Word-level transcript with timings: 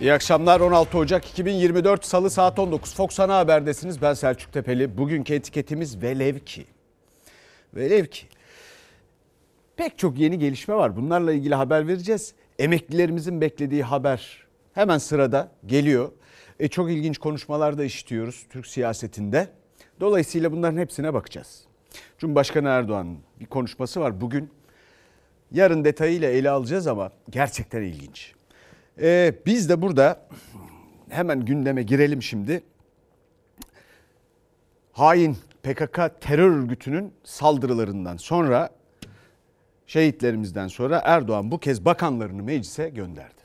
İyi 0.00 0.12
akşamlar 0.12 0.60
16 0.60 0.98
Ocak 0.98 1.26
2024 1.30 2.04
Salı 2.04 2.30
saat 2.30 2.58
19 2.58 2.94
Fox 2.94 3.20
Ana 3.20 3.38
Haber'desiniz. 3.38 4.02
Ben 4.02 4.14
Selçuk 4.14 4.52
Tepeli. 4.52 4.98
Bugünkü 4.98 5.34
etiketimiz 5.34 6.02
velev 6.02 6.38
ki. 6.38 6.64
Velev 7.74 8.04
ki. 8.04 8.26
Pek 9.76 9.98
çok 9.98 10.18
yeni 10.18 10.38
gelişme 10.38 10.74
var. 10.74 10.96
Bunlarla 10.96 11.32
ilgili 11.32 11.54
haber 11.54 11.88
vereceğiz. 11.88 12.34
Emeklilerimizin 12.58 13.40
beklediği 13.40 13.82
haber 13.82 14.46
hemen 14.74 14.98
sırada 14.98 15.52
geliyor. 15.66 16.12
E, 16.60 16.68
çok 16.68 16.90
ilginç 16.90 17.18
konuşmalar 17.18 17.78
da 17.78 17.84
işitiyoruz 17.84 18.46
Türk 18.50 18.66
siyasetinde. 18.66 19.48
Dolayısıyla 20.00 20.52
bunların 20.52 20.78
hepsine 20.78 21.14
bakacağız. 21.14 21.64
Cumhurbaşkanı 22.18 22.68
Erdoğan'ın 22.68 23.18
bir 23.40 23.46
konuşması 23.46 24.00
var 24.00 24.20
bugün. 24.20 24.50
Yarın 25.52 25.84
detayıyla 25.84 26.30
ele 26.30 26.50
alacağız 26.50 26.86
ama 26.86 27.12
gerçekten 27.30 27.82
ilginç. 27.82 28.39
Ee, 29.00 29.34
biz 29.46 29.68
de 29.68 29.82
burada 29.82 30.28
hemen 31.08 31.44
gündeme 31.44 31.82
girelim 31.82 32.22
şimdi. 32.22 32.62
Hain 34.92 35.36
PKK 35.62 36.20
terör 36.20 36.50
örgütünün 36.50 37.14
saldırılarından 37.24 38.16
sonra 38.16 38.70
şehitlerimizden 39.86 40.68
sonra 40.68 41.02
Erdoğan 41.04 41.50
bu 41.50 41.58
kez 41.58 41.84
bakanlarını 41.84 42.42
meclise 42.42 42.88
gönderdi. 42.88 43.40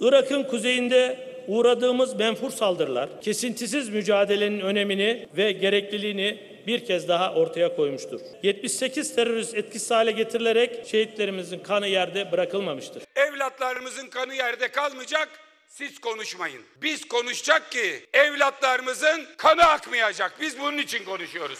Irak'ın 0.00 0.44
kuzeyinde 0.44 1.25
uğradığımız 1.48 2.14
menfur 2.14 2.50
saldırılar 2.50 3.20
kesintisiz 3.20 3.88
mücadelenin 3.88 4.60
önemini 4.60 5.28
ve 5.36 5.52
gerekliliğini 5.52 6.56
bir 6.66 6.84
kez 6.84 7.08
daha 7.08 7.34
ortaya 7.34 7.76
koymuştur. 7.76 8.20
78 8.42 9.14
terörist 9.14 9.54
etkisiz 9.54 9.90
hale 9.90 10.10
getirilerek 10.10 10.86
şehitlerimizin 10.86 11.58
kanı 11.58 11.88
yerde 11.88 12.32
bırakılmamıştır. 12.32 13.02
Evlatlarımızın 13.16 14.06
kanı 14.06 14.34
yerde 14.34 14.68
kalmayacak. 14.68 15.28
Siz 15.68 15.98
konuşmayın. 15.98 16.62
Biz 16.82 17.08
konuşacak 17.08 17.72
ki 17.72 18.06
evlatlarımızın 18.12 19.26
kanı 19.36 19.62
akmayacak. 19.64 20.40
Biz 20.40 20.60
bunun 20.60 20.78
için 20.78 21.04
konuşuyoruz. 21.04 21.58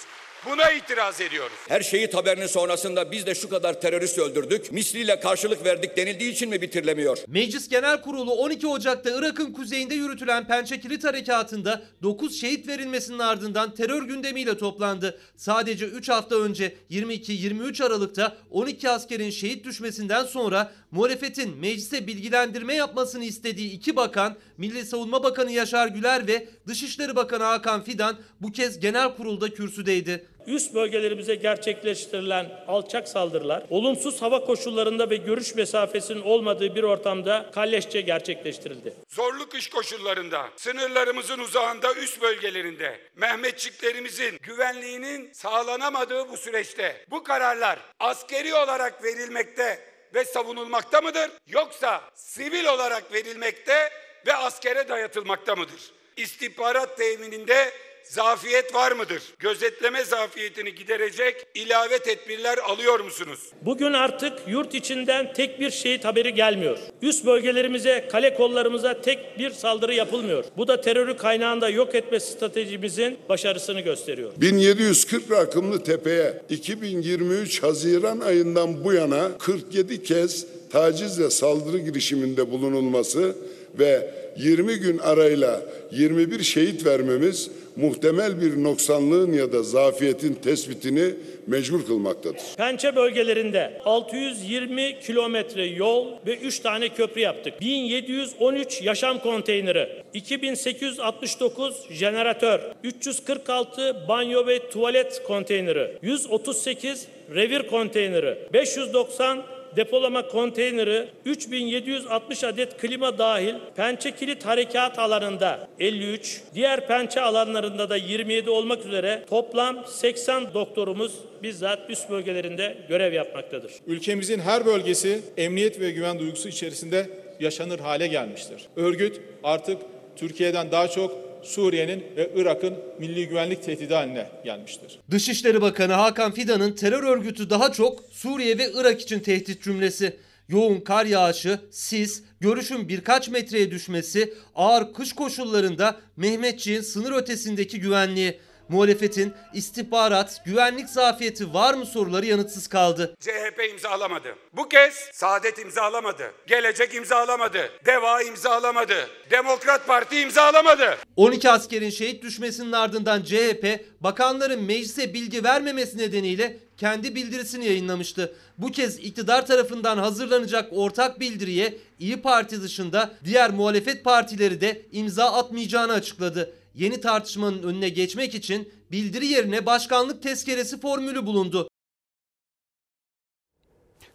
Buna 0.51 0.73
itiraz 0.73 1.21
ediyoruz. 1.21 1.57
Her 1.69 1.81
şehit 1.81 2.15
haberinin 2.15 2.47
sonrasında 2.47 3.11
biz 3.13 3.27
de 3.27 3.35
şu 3.35 3.49
kadar 3.49 3.81
terörist 3.81 4.19
öldürdük, 4.19 4.73
misliyle 4.73 5.21
karşılık 5.21 5.65
verdik 5.65 5.97
denildiği 5.97 6.33
için 6.33 6.51
mi 6.51 6.63
bitirilemiyor? 6.63 7.19
Meclis 7.29 7.69
Genel 7.69 8.03
Kurulu 8.03 8.33
12 8.33 8.67
Ocak'ta 8.67 9.11
Irak'ın 9.11 9.53
kuzeyinde 9.53 9.95
yürütülen 9.95 10.47
Pençe 10.47 10.81
Kilit 10.81 11.05
Harekatı'nda 11.05 11.83
9 12.03 12.41
şehit 12.41 12.69
verilmesinin 12.69 13.19
ardından 13.19 13.75
terör 13.75 14.03
gündemiyle 14.03 14.59
toplandı. 14.59 15.21
Sadece 15.37 15.87
3 15.87 16.09
hafta 16.09 16.37
önce 16.37 16.75
22-23 16.91 17.85
Aralık'ta 17.85 18.37
12 18.51 18.91
askerin 18.91 19.31
şehit 19.31 19.65
düşmesinden 19.65 20.25
sonra 20.25 20.73
muhalefetin 20.91 21.57
meclise 21.57 22.07
bilgilendirme 22.07 22.75
yapmasını 22.75 23.25
istediği 23.25 23.71
iki 23.73 23.97
bakan, 23.97 24.37
Milli 24.59 24.85
Savunma 24.85 25.23
Bakanı 25.23 25.53
Yaşar 25.53 25.89
Güler 25.89 26.27
ve 26.27 26.49
Dışişleri 26.67 27.17
Bakanı 27.17 27.45
Hakan 27.45 27.85
Fidan 27.85 28.17
bu 28.41 28.53
kez 28.53 28.81
genel 28.81 29.17
kurulda 29.17 29.51
kürsüdeydi. 29.51 30.27
Üst 30.47 30.75
bölgelerimize 30.75 31.35
gerçekleştirilen 31.35 32.65
alçak 32.69 33.09
saldırılar, 33.09 33.63
olumsuz 33.71 34.23
hava 34.23 34.45
koşullarında 34.45 35.11
ve 35.11 35.17
görüş 35.17 35.55
mesafesinin 35.55 36.23
olmadığı 36.23 36.75
bir 36.75 36.83
ortamda 36.83 37.51
kalleşçe 37.55 38.01
gerçekleştirildi. 38.01 38.95
Zorlu 39.09 39.49
kış 39.49 39.71
koşullarında, 39.71 40.49
sınırlarımızın 40.57 41.39
uzağında 41.39 41.95
üst 41.95 42.23
bölgelerinde, 42.23 43.01
Mehmetçiklerimizin 43.15 44.39
güvenliğinin 44.43 45.33
sağlanamadığı 45.33 46.29
bu 46.29 46.37
süreçte 46.37 47.05
bu 47.11 47.23
kararlar 47.23 47.79
askeri 47.99 48.55
olarak 48.55 49.05
verilmekte 49.05 49.79
ve 50.15 50.25
savunulmakta 50.25 51.01
mıdır? 51.01 51.31
Yoksa 51.47 52.01
sivil 52.15 52.65
olarak 52.65 53.13
verilmekte 53.13 53.91
ve 54.27 54.37
askere 54.37 54.89
dayatılmakta 54.89 55.57
mıdır? 55.57 55.93
İstihbarat 56.17 56.97
temininde 56.97 57.73
zafiyet 58.09 58.75
var 58.75 58.93
mıdır? 58.93 59.23
Gözetleme 59.39 60.05
zafiyetini 60.05 60.75
giderecek 60.75 61.47
ilave 61.55 61.99
tedbirler 61.99 62.59
alıyor 62.59 63.01
musunuz? 63.01 63.39
Bugün 63.63 63.93
artık 63.93 64.33
yurt 64.49 64.75
içinden 64.75 65.33
tek 65.33 65.61
bir 65.61 65.71
şehit 65.71 66.05
haberi 66.05 66.35
gelmiyor. 66.35 66.79
Üst 67.03 67.27
bölgelerimize, 67.27 68.09
kale 68.13 68.35
kollarımıza 68.35 69.01
tek 69.01 69.39
bir 69.39 69.51
saldırı 69.51 69.95
yapılmıyor. 69.95 70.45
Bu 70.57 70.69
da 70.69 70.81
terörü 70.81 71.17
kaynağında 71.17 71.69
yok 71.69 71.95
etme 71.95 72.21
stratejimizin 72.21 73.19
başarısını 73.29 73.81
gösteriyor. 73.81 74.33
1740 74.37 75.31
rakımlı 75.31 75.85
tepeye 75.85 76.43
2023 76.51 77.63
Haziran 77.63 78.21
ayından 78.21 78.85
bu 78.85 78.93
yana 78.93 79.39
47 79.39 80.03
kez 80.03 80.47
tacizle 80.71 81.31
saldırı 81.31 81.79
girişiminde 81.79 82.51
bulunulması 82.51 83.37
ve 83.79 84.11
20 84.37 84.77
gün 84.77 84.99
arayla 84.99 85.63
21 85.91 86.43
şehit 86.43 86.87
vermemiz 86.87 87.51
muhtemel 87.77 88.41
bir 88.41 88.63
noksanlığın 88.63 89.33
ya 89.33 89.53
da 89.53 89.63
zafiyetin 89.63 90.35
tespitini 90.35 91.15
mecbur 91.47 91.87
kılmaktadır. 91.87 92.43
Pençe 92.57 92.97
bölgelerinde 92.97 93.81
620 93.85 95.01
kilometre 95.01 95.67
yol 95.67 96.07
ve 96.27 96.37
3 96.37 96.61
tane 96.61 96.89
köprü 96.89 97.21
yaptık. 97.21 97.61
1713 97.61 98.83
yaşam 98.83 99.19
konteyneri, 99.19 99.89
2869 100.15 101.75
jeneratör, 101.91 102.61
346 102.85 103.97
banyo 104.09 104.47
ve 104.47 104.71
tuvalet 104.71 105.23
konteyneri, 105.23 105.99
138 106.03 107.07
revir 107.35 107.63
konteyneri, 107.63 108.39
590 108.53 109.56
depolama 109.77 110.29
konteyneri 110.29 111.09
3760 111.25 112.45
adet 112.45 112.77
klima 112.81 113.19
dahil 113.19 113.55
pençe 113.77 114.11
kilit 114.11 114.47
harekat 114.47 114.99
alanında 114.99 115.69
53, 115.79 116.41
diğer 116.55 116.87
pençe 116.87 117.21
alanlarında 117.21 117.91
da 117.91 117.97
27 117.97 118.51
olmak 118.51 118.87
üzere 118.87 119.25
toplam 119.31 119.85
80 119.87 120.55
doktorumuz 120.55 121.13
bizzat 121.43 121.91
üst 121.91 122.11
bölgelerinde 122.11 122.77
görev 122.89 123.13
yapmaktadır. 123.13 123.73
Ülkemizin 123.87 124.39
her 124.39 124.67
bölgesi 124.67 125.21
emniyet 125.37 125.81
ve 125.81 125.91
güven 125.91 126.19
duygusu 126.19 126.49
içerisinde 126.49 127.11
yaşanır 127.41 127.79
hale 127.79 128.07
gelmiştir. 128.07 128.63
Örgüt 128.77 129.21
artık 129.45 129.79
Türkiye'den 130.17 130.71
daha 130.71 130.89
çok 130.89 131.26
Suriye'nin 131.47 132.05
ve 132.17 132.31
Irak'ın 132.37 132.75
milli 132.99 133.29
güvenlik 133.29 133.63
tehdidi 133.63 133.95
haline 133.95 134.27
gelmiştir. 134.45 134.99
Dışişleri 135.11 135.63
Bakanı 135.63 135.93
Hakan 135.93 136.33
Fidan'ın 136.33 136.73
terör 136.73 137.03
örgütü 137.03 137.51
daha 137.51 137.73
çok 137.73 138.05
Suriye 138.11 138.59
ve 138.59 138.71
Irak 138.75 139.01
için 139.01 139.21
tehdit 139.21 139.63
cümlesi. 139.63 140.17
Yoğun 140.49 140.81
kar 140.81 141.07
yağışı, 141.07 141.61
sis, 141.71 142.23
görüşün 142.41 142.89
birkaç 142.89 143.29
metreye 143.29 143.71
düşmesi, 143.71 144.35
ağır 144.55 144.95
kış 144.95 145.13
koşullarında 145.13 145.97
Mehmetçiğin 146.17 146.81
sınır 146.81 147.13
ötesindeki 147.13 147.81
güvenliği. 147.81 148.39
Muhalefetin 148.69 149.35
istihbarat, 149.55 150.43
güvenlik 150.45 150.89
zafiyeti 150.89 151.55
var 151.55 151.75
mı 151.75 151.87
soruları 151.87 152.27
yanıtsız 152.27 152.69
kaldı. 152.69 153.15
CHP 153.21 153.71
imzalamadı. 153.71 154.37
Bu 154.53 154.69
kez 154.69 154.95
Saadet 155.13 155.59
imzalamadı. 155.59 156.33
Gelecek 156.47 156.95
imzalamadı. 156.95 157.71
Deva 157.87 158.23
imzalamadı. 158.23 158.95
Demokrat 159.31 159.87
Parti 159.87 160.21
imzalamadı. 160.21 160.97
12 161.17 161.51
askerin 161.51 161.91
şehit 161.91 162.23
düşmesinin 162.23 162.73
ardından 162.73 163.23
CHP 163.23 163.85
bakanların 164.01 164.63
meclise 164.63 165.15
bilgi 165.15 165.45
vermemesi 165.45 165.99
nedeniyle 165.99 166.59
kendi 166.77 167.15
bildirisini 167.15 167.67
yayınlamıştı. 167.67 168.35
Bu 168.59 168.73
kez 168.73 168.99
iktidar 168.99 169.47
tarafından 169.47 169.99
hazırlanacak 169.99 170.69
ortak 170.73 171.21
bildiriye 171.21 171.79
İyi 171.99 172.23
Parti 172.23 172.63
dışında 172.63 173.11
diğer 173.25 173.51
muhalefet 173.51 174.05
partileri 174.05 174.61
de 174.61 174.83
imza 174.93 175.33
atmayacağını 175.33 175.93
açıkladı. 175.93 176.55
Yeni 176.77 177.01
tartışmanın 177.01 177.63
önüne 177.63 177.89
geçmek 177.89 178.35
için 178.35 178.73
bildiri 178.91 179.27
yerine 179.27 179.67
başkanlık 179.67 180.23
tezkeresi 180.23 180.81
formülü 180.81 181.27
bulundu. 181.27 181.69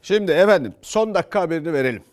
Şimdi 0.01 0.31
efendim 0.31 0.73
son 0.81 1.13
dakika 1.13 1.41
haberini 1.41 1.73
verelim. 1.73 2.03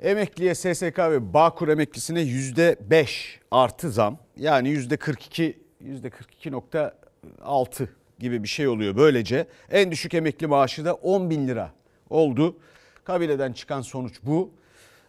Emekliye 0.00 0.54
SSK 0.54 0.98
ve 0.98 1.34
Bağkur 1.34 1.68
emeklisine 1.68 2.20
yüzde 2.20 2.76
beş 2.80 3.40
artı 3.50 3.90
zam 3.90 4.18
yani 4.36 4.68
yüzde 4.68 4.96
42 4.96 5.58
yüzde 5.80 6.08
42.6 6.08 7.88
gibi 8.18 8.42
bir 8.42 8.48
şey 8.48 8.68
oluyor 8.68 8.96
böylece. 8.96 9.46
En 9.70 9.90
düşük 9.90 10.14
emekli 10.14 10.46
maaşı 10.46 10.84
da 10.84 10.94
10 10.94 11.30
bin 11.30 11.48
lira 11.48 11.72
oldu. 12.10 12.56
Kabileden 13.04 13.52
çıkan 13.52 13.80
sonuç 13.80 14.14
bu. 14.22 14.50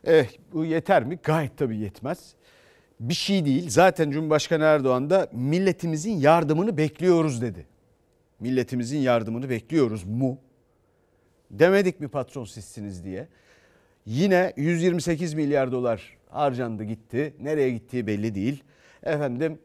Eh, 0.04 0.28
bu 0.54 0.66
yeter 0.66 1.04
mi? 1.04 1.20
Gayet 1.24 1.58
tabii 1.58 1.78
yetmez. 1.78 2.36
Bir 3.00 3.14
şey 3.14 3.46
değil. 3.46 3.70
Zaten 3.70 4.12
Cumhurbaşkanı 4.12 4.64
Erdoğan 4.64 5.10
da 5.10 5.28
milletimizin 5.32 6.18
yardımını 6.18 6.78
bekliyoruz 6.78 7.42
dedi. 7.42 7.66
Milletimizin 8.40 8.98
yardımını 9.00 9.50
bekliyoruz 9.50 10.04
mu? 10.04 10.38
Demedik 11.52 12.00
mi 12.00 12.08
patron 12.08 12.46
sizsiniz 12.46 13.06
diye. 13.06 13.28
Yine 14.06 14.54
128 14.58 15.34
milyar 15.34 15.72
dolar 15.72 16.18
harcandı 16.30 16.84
gitti. 16.84 17.34
Nereye 17.42 17.70
gittiği 17.72 18.08
belli 18.08 18.36
değil. 18.36 18.64
Efendim 19.04 19.60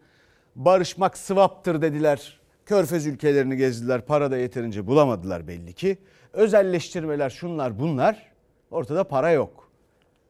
barışmak 0.56 1.18
sıvaptır 1.18 1.82
dediler. 1.82 2.40
Körfez 2.66 3.06
ülkelerini 3.06 3.56
gezdiler. 3.56 4.00
Para 4.00 4.30
da 4.30 4.36
yeterince 4.36 4.86
bulamadılar 4.86 5.48
belli 5.48 5.72
ki. 5.72 5.98
Özelleştirmeler 6.32 7.30
şunlar 7.30 7.78
bunlar. 7.78 8.32
Ortada 8.70 9.04
para 9.04 9.30
yok. 9.30 9.70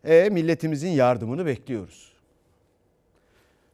E 0.05 0.29
milletimizin 0.29 0.91
yardımını 0.91 1.47
bekliyoruz. 1.47 2.10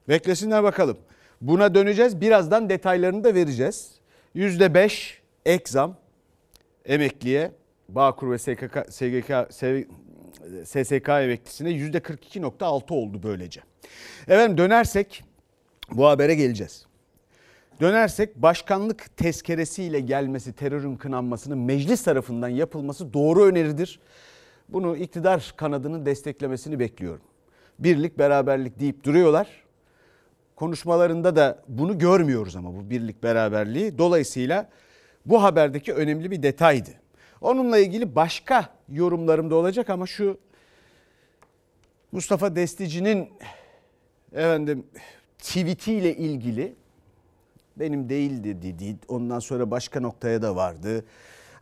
Beklesinler 0.08 0.62
bakalım. 0.62 0.98
Buna 1.40 1.74
döneceğiz. 1.74 2.20
Birazdan 2.20 2.68
detaylarını 2.68 3.24
da 3.24 3.34
vereceğiz. 3.34 3.90
%5 4.36 5.12
ek 5.46 5.64
zam 5.66 5.96
emekliye 6.84 7.52
Bağkur 7.88 8.30
ve 8.30 8.38
SKK, 8.38 8.86
SGK, 8.90 9.54
SSK 10.64 11.08
emeklisine 11.08 11.70
%42.6 11.70 12.94
oldu 12.94 13.20
böylece. 13.22 13.60
Efendim 14.28 14.58
dönersek 14.58 15.24
bu 15.92 16.06
habere 16.06 16.34
geleceğiz. 16.34 16.86
Dönersek 17.80 18.36
başkanlık 18.36 19.16
tezkeresiyle 19.16 20.00
gelmesi, 20.00 20.52
terörün 20.52 20.96
kınanmasının 20.96 21.58
meclis 21.58 22.02
tarafından 22.02 22.48
yapılması 22.48 23.12
doğru 23.12 23.44
öneridir. 23.44 24.00
Bunu 24.68 24.96
iktidar 24.96 25.54
kanadının 25.56 26.06
desteklemesini 26.06 26.78
bekliyorum. 26.78 27.22
Birlik, 27.78 28.18
beraberlik 28.18 28.80
deyip 28.80 29.04
duruyorlar. 29.04 29.65
Konuşmalarında 30.56 31.36
da 31.36 31.62
bunu 31.68 31.98
görmüyoruz 31.98 32.56
ama 32.56 32.74
bu 32.74 32.90
birlik, 32.90 33.22
beraberliği. 33.22 33.98
Dolayısıyla 33.98 34.68
bu 35.26 35.42
haberdeki 35.42 35.92
önemli 35.94 36.30
bir 36.30 36.42
detaydı. 36.42 36.90
Onunla 37.40 37.78
ilgili 37.78 38.14
başka 38.14 38.68
yorumlarım 38.88 39.50
da 39.50 39.54
olacak 39.54 39.90
ama 39.90 40.06
şu 40.06 40.38
Mustafa 42.12 42.56
Destici'nin 42.56 43.28
efendim 44.32 44.86
tweetiyle 45.38 46.16
ilgili 46.16 46.76
benim 47.76 48.08
değildi 48.08 48.62
dedi. 48.62 48.96
Ondan 49.08 49.38
sonra 49.38 49.70
başka 49.70 50.00
noktaya 50.00 50.42
da 50.42 50.56
vardı. 50.56 51.04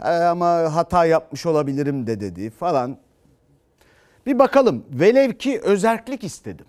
Ee, 0.01 0.09
ama 0.09 0.75
hata 0.75 1.05
yapmış 1.05 1.47
olabilirim 1.47 2.07
de 2.07 2.21
dedi 2.21 2.51
falan. 2.51 2.99
Bir 4.27 4.39
bakalım. 4.39 4.85
Velev 4.91 5.33
ki 5.33 5.61
özerklik 5.61 6.25
istedim. 6.25 6.67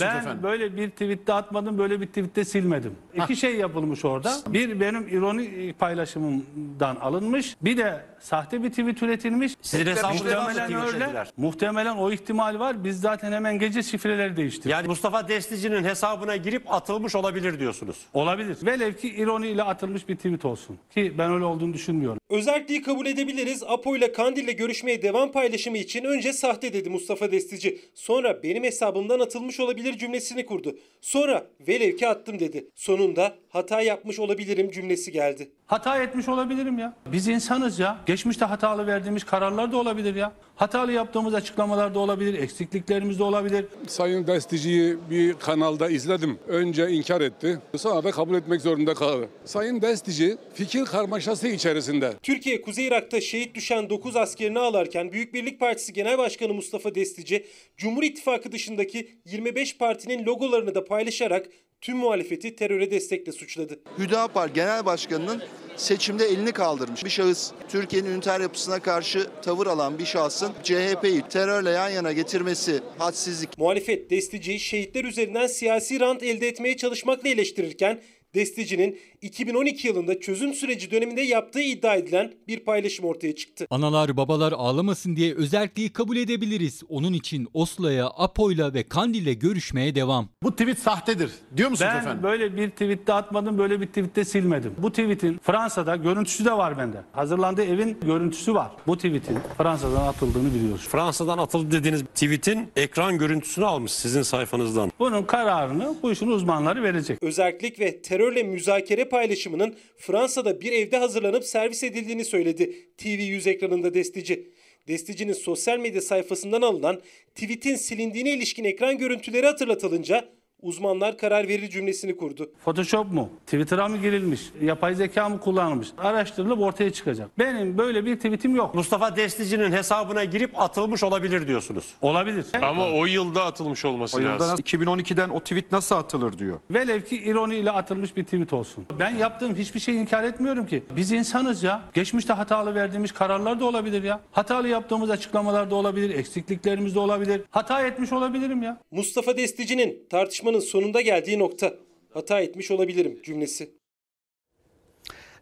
Ben 0.00 0.42
böyle 0.42 0.76
bir 0.76 0.90
tweette 0.90 1.32
atmadım, 1.32 1.78
böyle 1.78 2.00
bir 2.00 2.06
tweette 2.06 2.44
silmedim. 2.44 2.94
İki 3.14 3.36
şey 3.36 3.56
yapılmış 3.56 4.04
orada. 4.04 4.32
Bir 4.48 4.80
benim 4.80 5.08
ironi 5.08 5.72
paylaşımımdan 5.78 6.96
alınmış. 6.96 7.56
Bir 7.62 7.76
de 7.76 8.04
sahte 8.20 8.62
bir 8.62 8.70
tweet 8.70 9.02
üretilmiş. 9.02 9.52
Sizin 9.62 9.86
Muhtemelen 9.88 10.66
tweet 10.66 10.84
öyle. 10.84 10.98
çektiler. 10.98 11.28
Muhtemelen 11.36 11.96
o 11.96 12.12
ihtimal 12.12 12.58
var. 12.58 12.84
Biz 12.84 13.00
zaten 13.00 13.32
hemen 13.32 13.58
gece 13.58 13.82
şifreleri 13.82 14.36
değiştirdik. 14.36 14.70
Yani 14.70 14.88
Mustafa 14.88 15.28
Destici'nin 15.28 15.84
hesabına 15.84 16.36
girip 16.36 16.72
atılmış 16.72 17.14
olabilir 17.14 17.60
diyorsunuz. 17.60 17.96
Olabilir. 18.12 18.56
Velev 18.62 18.92
ki 18.92 19.08
ironiyle 19.08 19.62
atılmış 19.62 20.08
bir 20.08 20.16
tweet 20.16 20.44
olsun. 20.44 20.78
Ki 20.94 21.14
ben 21.18 21.32
öyle 21.32 21.44
olduğunu 21.44 21.74
düşünmüyorum. 21.74 22.18
Özelliği 22.30 22.82
kabul 22.82 23.06
edebiliriz. 23.06 23.62
Apo 23.66 23.96
ile 23.96 24.12
Kandil'le 24.12 24.56
görüşmeye 24.56 25.02
devam 25.02 25.32
paylaşımı 25.32 25.78
için 25.78 26.04
önce 26.04 26.32
sahte 26.32 26.72
dedi 26.72 26.90
Mustafa 26.90 27.32
Destici. 27.32 27.80
Sonra 27.94 28.42
benim 28.42 28.64
hesabımdan 28.64 29.20
atılmış 29.20 29.60
olabilir 29.60 29.73
cümlesini 29.98 30.46
kurdu. 30.46 30.78
Sonra 31.00 31.46
velev 31.60 31.96
ki 31.96 32.08
attım 32.08 32.38
dedi. 32.38 32.70
Sonunda 32.74 33.36
hata 33.54 33.80
yapmış 33.80 34.18
olabilirim 34.18 34.70
cümlesi 34.70 35.12
geldi. 35.12 35.50
Hata 35.66 36.02
etmiş 36.02 36.28
olabilirim 36.28 36.78
ya. 36.78 36.94
Biz 37.12 37.28
insanız 37.28 37.78
ya. 37.78 37.98
Geçmişte 38.06 38.44
hatalı 38.44 38.86
verdiğimiz 38.86 39.24
kararlar 39.24 39.72
da 39.72 39.76
olabilir 39.76 40.14
ya. 40.14 40.32
Hatalı 40.56 40.92
yaptığımız 40.92 41.34
açıklamalar 41.34 41.94
da 41.94 41.98
olabilir, 41.98 42.42
eksikliklerimiz 42.42 43.18
de 43.18 43.22
olabilir. 43.22 43.66
Sayın 43.86 44.26
Destici'yi 44.26 44.96
bir 45.10 45.34
kanalda 45.34 45.90
izledim. 45.90 46.38
Önce 46.48 46.90
inkar 46.90 47.20
etti, 47.20 47.58
sonra 47.76 48.04
da 48.04 48.10
kabul 48.10 48.34
etmek 48.34 48.60
zorunda 48.60 48.94
kaldı. 48.94 49.28
Sayın 49.44 49.82
Destici 49.82 50.36
fikir 50.54 50.84
karmaşası 50.84 51.48
içerisinde. 51.48 52.12
Türkiye 52.22 52.62
Kuzey 52.62 52.86
Irak'ta 52.86 53.20
şehit 53.20 53.54
düşen 53.54 53.90
9 53.90 54.16
askerini 54.16 54.58
ağlarken 54.58 55.12
Büyük 55.12 55.34
Birlik 55.34 55.60
Partisi 55.60 55.92
Genel 55.92 56.18
Başkanı 56.18 56.54
Mustafa 56.54 56.94
Destici, 56.94 57.46
Cumhur 57.76 58.02
İttifakı 58.02 58.52
dışındaki 58.52 59.08
25 59.24 59.78
partinin 59.78 60.26
logolarını 60.26 60.74
da 60.74 60.84
paylaşarak 60.84 61.46
tüm 61.84 61.96
muhalefeti 61.96 62.56
teröre 62.56 62.90
destekle 62.90 63.32
suçladı. 63.32 63.80
Hüdapar 63.98 64.48
Genel 64.48 64.86
Başkanı'nın 64.86 65.42
seçimde 65.76 66.24
elini 66.24 66.52
kaldırmış 66.52 67.04
bir 67.04 67.10
şahıs. 67.10 67.52
Türkiye'nin 67.68 68.10
üniter 68.10 68.40
yapısına 68.40 68.80
karşı 68.80 69.26
tavır 69.42 69.66
alan 69.66 69.98
bir 69.98 70.04
şahsın 70.04 70.52
CHP'yi 70.62 71.22
terörle 71.30 71.70
yan 71.70 71.88
yana 71.88 72.12
getirmesi 72.12 72.80
hadsizlik. 72.98 73.58
Muhalefet 73.58 74.10
Destici'yi 74.10 74.60
şehitler 74.60 75.04
üzerinden 75.04 75.46
siyasi 75.46 76.00
rant 76.00 76.22
elde 76.22 76.48
etmeye 76.48 76.76
çalışmakla 76.76 77.28
eleştirirken 77.28 78.00
Destici'nin 78.34 78.98
2012 79.22 79.88
yılında 79.88 80.20
çözüm 80.20 80.54
süreci 80.54 80.90
döneminde 80.90 81.20
yaptığı 81.22 81.60
iddia 81.60 81.94
edilen 81.94 82.32
bir 82.48 82.60
paylaşım 82.60 83.04
ortaya 83.04 83.34
çıktı. 83.34 83.66
Analar 83.70 84.16
babalar 84.16 84.52
ağlamasın 84.52 85.16
diye 85.16 85.34
özelliği 85.34 85.92
kabul 85.92 86.16
edebiliriz. 86.16 86.82
Onun 86.88 87.12
için 87.12 87.48
Oslo'ya, 87.54 88.06
Apo'yla 88.06 88.74
ve 88.74 88.82
Kandil'le 88.82 89.38
görüşmeye 89.40 89.94
devam. 89.94 90.28
Bu 90.42 90.50
tweet 90.52 90.78
sahtedir 90.78 91.30
diyor 91.56 91.70
musunuz 91.70 91.90
Ben 91.94 92.00
efendim? 92.00 92.22
böyle 92.22 92.56
bir 92.56 92.70
tweette 92.70 93.12
atmadım, 93.12 93.58
böyle 93.58 93.80
bir 93.80 93.86
tweette 93.86 94.24
silmedim. 94.24 94.74
Bu 94.78 94.90
tweetin 94.90 95.38
Fransa'da 95.42 95.96
görüntüsü 95.96 96.44
de 96.44 96.52
var 96.52 96.78
bende. 96.78 96.96
Hazırlandığı 97.12 97.64
evin 97.64 97.98
görüntüsü 98.00 98.54
var. 98.54 98.70
Bu 98.86 98.96
tweetin 98.96 99.38
Fransa'dan 99.58 100.06
atıldığını 100.06 100.54
biliyoruz. 100.54 100.86
Fransa'dan 100.88 101.38
atıldı 101.38 101.70
dediğiniz 101.70 102.02
tweetin 102.02 102.68
ekran 102.76 103.18
görüntüsünü 103.18 103.64
almış 103.64 103.92
sizin 103.92 104.22
sayfanızdan. 104.22 104.92
Bunun 104.98 105.22
kararını 105.22 105.94
bu 106.02 106.12
işin 106.12 106.28
uzmanları 106.30 106.82
verecek. 106.82 107.18
Özellik 107.22 107.80
ve 107.80 108.02
terörle 108.24 108.42
müzakere 108.42 109.04
paylaşımının 109.04 109.74
Fransa'da 109.96 110.60
bir 110.60 110.72
evde 110.72 110.96
hazırlanıp 110.96 111.44
servis 111.44 111.82
edildiğini 111.82 112.24
söyledi 112.24 112.74
TV100 112.98 113.50
ekranında 113.50 113.94
Destici. 113.94 114.48
Destici'nin 114.88 115.32
sosyal 115.32 115.78
medya 115.78 116.00
sayfasından 116.00 116.62
alınan 116.62 117.02
tweetin 117.34 117.74
silindiğine 117.74 118.30
ilişkin 118.30 118.64
ekran 118.64 118.98
görüntüleri 118.98 119.46
hatırlatılınca 119.46 120.28
uzmanlar 120.74 121.18
karar 121.18 121.48
verir 121.48 121.70
cümlesini 121.70 122.16
kurdu. 122.16 122.50
Photoshop 122.64 123.12
mu? 123.12 123.30
Twitter'a 123.46 123.88
mı 123.88 123.96
girilmiş? 123.96 124.40
Yapay 124.62 124.94
zeka 124.94 125.28
mı 125.28 125.40
kullanılmış? 125.40 125.88
Araştırılıp 125.98 126.60
ortaya 126.60 126.92
çıkacak. 126.92 127.38
Benim 127.38 127.78
böyle 127.78 128.04
bir 128.06 128.16
tweetim 128.16 128.56
yok. 128.56 128.74
Mustafa 128.74 129.16
Destici'nin 129.16 129.72
hesabına 129.72 130.24
girip 130.24 130.60
atılmış 130.60 131.02
olabilir 131.02 131.48
diyorsunuz. 131.48 131.84
Olabilir. 132.02 132.46
Ama 132.62 132.90
o 132.90 133.06
yılda 133.06 133.44
atılmış 133.44 133.84
olması 133.84 134.24
lazım. 134.24 134.58
2012'den 134.58 135.28
o 135.28 135.40
tweet 135.40 135.72
nasıl 135.72 135.94
atılır 135.96 136.38
diyor. 136.38 136.58
Velev 136.70 137.00
ki 137.00 137.16
ironiyle 137.16 137.70
atılmış 137.70 138.16
bir 138.16 138.24
tweet 138.24 138.52
olsun. 138.52 138.86
Ben 138.98 139.16
yaptığım 139.16 139.54
hiçbir 139.56 139.80
şey 139.80 139.96
inkar 139.96 140.24
etmiyorum 140.24 140.66
ki. 140.66 140.82
Biz 140.96 141.12
insanız 141.12 141.62
ya. 141.62 141.82
Geçmişte 141.94 142.32
hatalı 142.32 142.74
verdiğimiz 142.74 143.12
kararlar 143.12 143.60
da 143.60 143.64
olabilir 143.64 144.02
ya. 144.02 144.20
Hatalı 144.32 144.68
yaptığımız 144.68 145.10
açıklamalar 145.10 145.70
da 145.70 145.74
olabilir, 145.74 146.10
eksikliklerimiz 146.14 146.94
de 146.94 146.98
olabilir. 146.98 147.40
Hata 147.50 147.82
etmiş 147.82 148.12
olabilirim 148.12 148.62
ya. 148.62 148.80
Mustafa 148.90 149.36
Destici'nin 149.36 150.06
tartışmanın 150.10 150.53
sonunda 150.60 151.00
geldiği 151.00 151.38
nokta. 151.38 151.74
Hata 152.10 152.40
etmiş 152.40 152.70
olabilirim 152.70 153.20
cümlesi. 153.22 153.70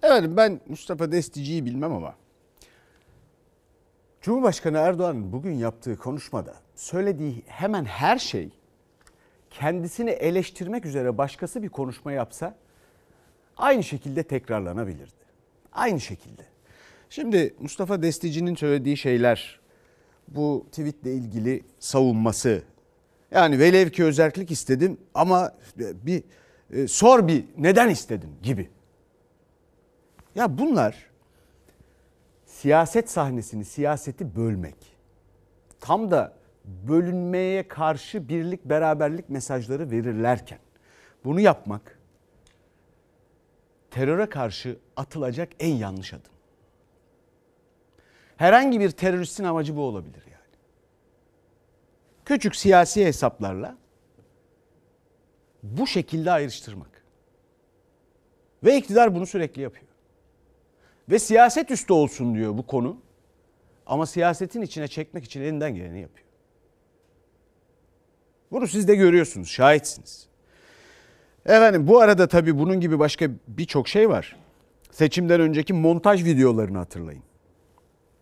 Efendim 0.03 0.37
ben 0.37 0.61
Mustafa 0.69 1.13
Destici'yi 1.13 1.65
bilmem 1.65 1.93
ama 1.93 2.15
Cumhurbaşkanı 4.21 4.79
Erdoğan'ın 4.79 5.33
bugün 5.33 5.53
yaptığı 5.53 5.97
konuşmada 5.97 6.55
söylediği 6.75 7.43
hemen 7.47 7.85
her 7.85 8.19
şey 8.19 8.51
kendisini 9.51 10.11
eleştirmek 10.11 10.87
üzere 10.87 11.19
başkası 11.19 11.63
bir 11.63 11.69
konuşma 11.69 12.13
yapsa 12.13 12.57
aynı 13.57 13.83
şekilde 13.85 14.23
tekrarlanabilirdi. 14.23 15.23
Aynı 15.73 16.01
şekilde. 16.01 16.43
Şimdi 17.11 17.55
Mustafa 17.61 18.03
Destici'nin 18.03 18.55
söylediği 18.55 18.97
şeyler 18.97 19.61
bu 20.29 20.67
tweetle 20.71 21.15
ilgili 21.15 21.63
savunması 21.79 22.63
yani 23.35 23.59
velev 23.59 23.91
ki 23.91 24.05
özellik 24.05 24.51
istedim 24.51 24.99
ama 25.15 25.55
bir 25.77 26.23
e, 26.71 26.89
sor 26.89 27.29
bir 27.29 27.45
neden 27.59 27.89
istedim 27.89 28.31
gibi. 28.43 28.71
Ya 30.35 30.59
bunlar 30.59 31.11
siyaset 32.47 33.11
sahnesini, 33.11 33.65
siyaseti 33.65 34.37
bölmek. 34.37 34.77
Tam 35.81 36.11
da 36.11 36.33
bölünmeye 36.65 37.69
karşı 37.69 38.29
birlik, 38.29 38.65
beraberlik 38.65 39.31
mesajları 39.31 39.91
verirlerken 39.91 40.59
bunu 41.25 41.41
yapmak 41.41 41.99
teröre 43.91 44.27
karşı 44.27 44.79
atılacak 44.97 45.49
en 45.61 45.75
yanlış 45.75 46.13
adım. 46.13 46.33
Herhangi 48.37 48.81
bir 48.81 48.91
teröristin 48.91 49.45
amacı 49.45 49.77
bu 49.77 49.81
olabilir. 49.81 50.32
Küçük 52.25 52.57
siyasi 52.57 53.05
hesaplarla 53.07 53.77
bu 55.63 55.87
şekilde 55.87 56.31
ayrıştırmak. 56.31 57.03
Ve 58.65 58.77
iktidar 58.77 59.15
bunu 59.15 59.27
sürekli 59.27 59.63
yapıyor. 59.63 59.87
Ve 61.11 61.19
siyaset 61.19 61.71
üstü 61.71 61.93
olsun 61.93 62.35
diyor 62.35 62.59
bu 62.59 62.67
konu. 62.67 62.97
Ama 63.87 64.07
siyasetin 64.07 64.63
içine 64.63 64.89
çekmek 64.89 65.25
için 65.25 65.41
elinden 65.41 65.75
geleni 65.75 66.01
yapıyor. 66.01 66.27
Bunu 68.51 68.69
siz 68.69 68.89
de 68.89 68.95
görüyorsunuz, 68.95 69.49
şahitsiniz. 69.49 70.29
Efendim 71.47 71.89
bu 71.89 72.01
arada 72.01 72.29
tabii 72.29 72.59
bunun 72.59 72.81
gibi 72.81 72.99
başka 72.99 73.31
birçok 73.49 73.89
şey 73.89 74.09
var. 74.09 74.37
Seçimden 74.91 75.41
önceki 75.41 75.73
montaj 75.73 76.25
videolarını 76.25 76.79
hatırlayın. 76.79 77.23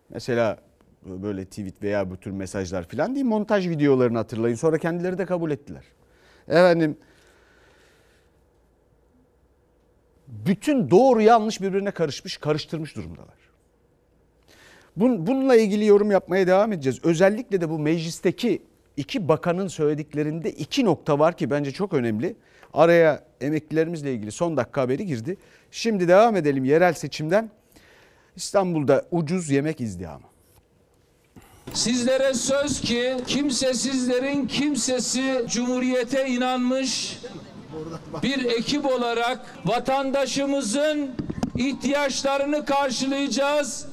Mesela 0.09 0.57
Böyle 1.05 1.45
tweet 1.45 1.83
veya 1.83 2.09
bu 2.09 2.17
tür 2.17 2.31
mesajlar 2.31 2.83
falan 2.83 3.15
değil. 3.15 3.25
Montaj 3.25 3.69
videolarını 3.69 4.17
hatırlayın. 4.17 4.55
Sonra 4.55 4.77
kendileri 4.77 5.17
de 5.17 5.25
kabul 5.25 5.51
ettiler. 5.51 5.83
Efendim 6.47 6.97
bütün 10.27 10.91
doğru 10.91 11.21
yanlış 11.21 11.61
birbirine 11.61 11.91
karışmış, 11.91 12.37
karıştırmış 12.37 12.95
durumdalar. 12.95 13.41
Bununla 14.95 15.55
ilgili 15.55 15.85
yorum 15.85 16.11
yapmaya 16.11 16.47
devam 16.47 16.73
edeceğiz. 16.73 16.99
Özellikle 17.03 17.61
de 17.61 17.69
bu 17.69 17.79
meclisteki 17.79 18.61
iki 18.97 19.27
bakanın 19.27 19.67
söylediklerinde 19.67 20.51
iki 20.51 20.85
nokta 20.85 21.19
var 21.19 21.37
ki 21.37 21.49
bence 21.49 21.71
çok 21.71 21.93
önemli. 21.93 22.35
Araya 22.73 23.23
emeklilerimizle 23.41 24.13
ilgili 24.13 24.31
son 24.31 24.57
dakika 24.57 24.81
haberi 24.81 25.05
girdi. 25.05 25.37
Şimdi 25.71 26.07
devam 26.07 26.35
edelim 26.35 26.65
yerel 26.65 26.93
seçimden. 26.93 27.49
İstanbul'da 28.35 29.05
ucuz 29.11 29.49
yemek 29.49 29.81
izdihamı. 29.81 30.30
Sizlere 31.73 32.33
söz 32.33 32.81
ki 32.81 33.17
kimsesizlerin 33.27 34.47
kimsesi 34.47 35.45
cumhuriyete 35.47 36.27
inanmış 36.27 37.17
bir 38.23 38.45
ekip 38.45 38.85
olarak 38.85 39.39
vatandaşımızın 39.65 41.11
ihtiyaçlarını 41.55 42.65
karşılayacağız. 42.65 43.85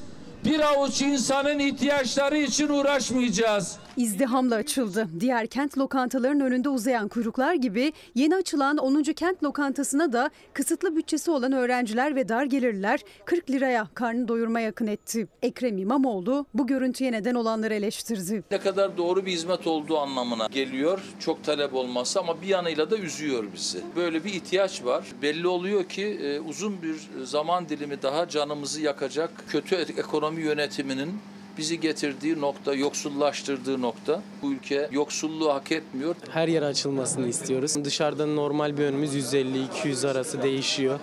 Bir 0.45 0.59
avuç 0.59 1.01
insanın 1.01 1.59
ihtiyaçları 1.59 2.37
için 2.37 2.69
uğraşmayacağız. 2.69 3.77
İzdihamla 3.99 4.55
açıldı. 4.55 5.07
Diğer 5.19 5.47
kent 5.47 5.77
lokantalarının 5.77 6.45
önünde 6.45 6.69
uzayan 6.69 7.07
kuyruklar 7.07 7.53
gibi 7.53 7.93
yeni 8.15 8.35
açılan 8.35 8.77
10. 8.77 9.03
kent 9.03 9.43
lokantasına 9.43 10.13
da 10.13 10.29
kısıtlı 10.53 10.95
bütçesi 10.95 11.31
olan 11.31 11.51
öğrenciler 11.51 12.15
ve 12.15 12.29
dar 12.29 12.43
gelirliler 12.43 12.99
40 13.25 13.49
liraya 13.49 13.87
karnı 13.93 14.27
doyurma 14.27 14.59
yakın 14.59 14.87
etti. 14.87 15.27
Ekrem 15.41 15.77
İmamoğlu 15.77 16.45
bu 16.53 16.67
görüntüye 16.67 17.11
neden 17.11 17.35
olanları 17.35 17.73
eleştirdi. 17.73 18.43
Ne 18.51 18.59
kadar 18.59 18.97
doğru 18.97 19.25
bir 19.25 19.31
hizmet 19.31 19.67
olduğu 19.67 19.97
anlamına 19.97 20.47
geliyor. 20.47 20.99
Çok 21.19 21.43
talep 21.43 21.73
olması 21.73 22.19
ama 22.19 22.41
bir 22.41 22.47
yanıyla 22.47 22.91
da 22.91 22.97
üzüyor 22.97 23.43
bizi. 23.55 23.79
Böyle 23.95 24.23
bir 24.23 24.33
ihtiyaç 24.33 24.85
var. 24.85 25.05
Belli 25.21 25.47
oluyor 25.47 25.83
ki 25.83 26.05
e, 26.05 26.39
uzun 26.39 26.81
bir 26.81 27.25
zaman 27.25 27.69
dilimi 27.69 28.01
daha 28.01 28.29
canımızı 28.29 28.81
yakacak 28.81 29.31
kötü 29.49 29.75
ekonomi 29.75 30.41
yönetiminin 30.41 31.11
bizi 31.57 31.79
getirdiği 31.79 32.41
nokta, 32.41 32.73
yoksullaştırdığı 32.73 33.81
nokta. 33.81 34.21
Bu 34.41 34.51
ülke 34.51 34.89
yoksulluğu 34.91 35.53
hak 35.53 35.71
etmiyor. 35.71 36.15
Her 36.29 36.47
yer 36.47 36.61
açılmasını 36.61 37.27
istiyoruz. 37.27 37.85
Dışarıda 37.85 38.25
normal 38.25 38.77
bir 38.77 38.83
önümüz 38.83 39.33
150-200 39.33 40.07
arası 40.07 40.41
değişiyor. 40.41 40.99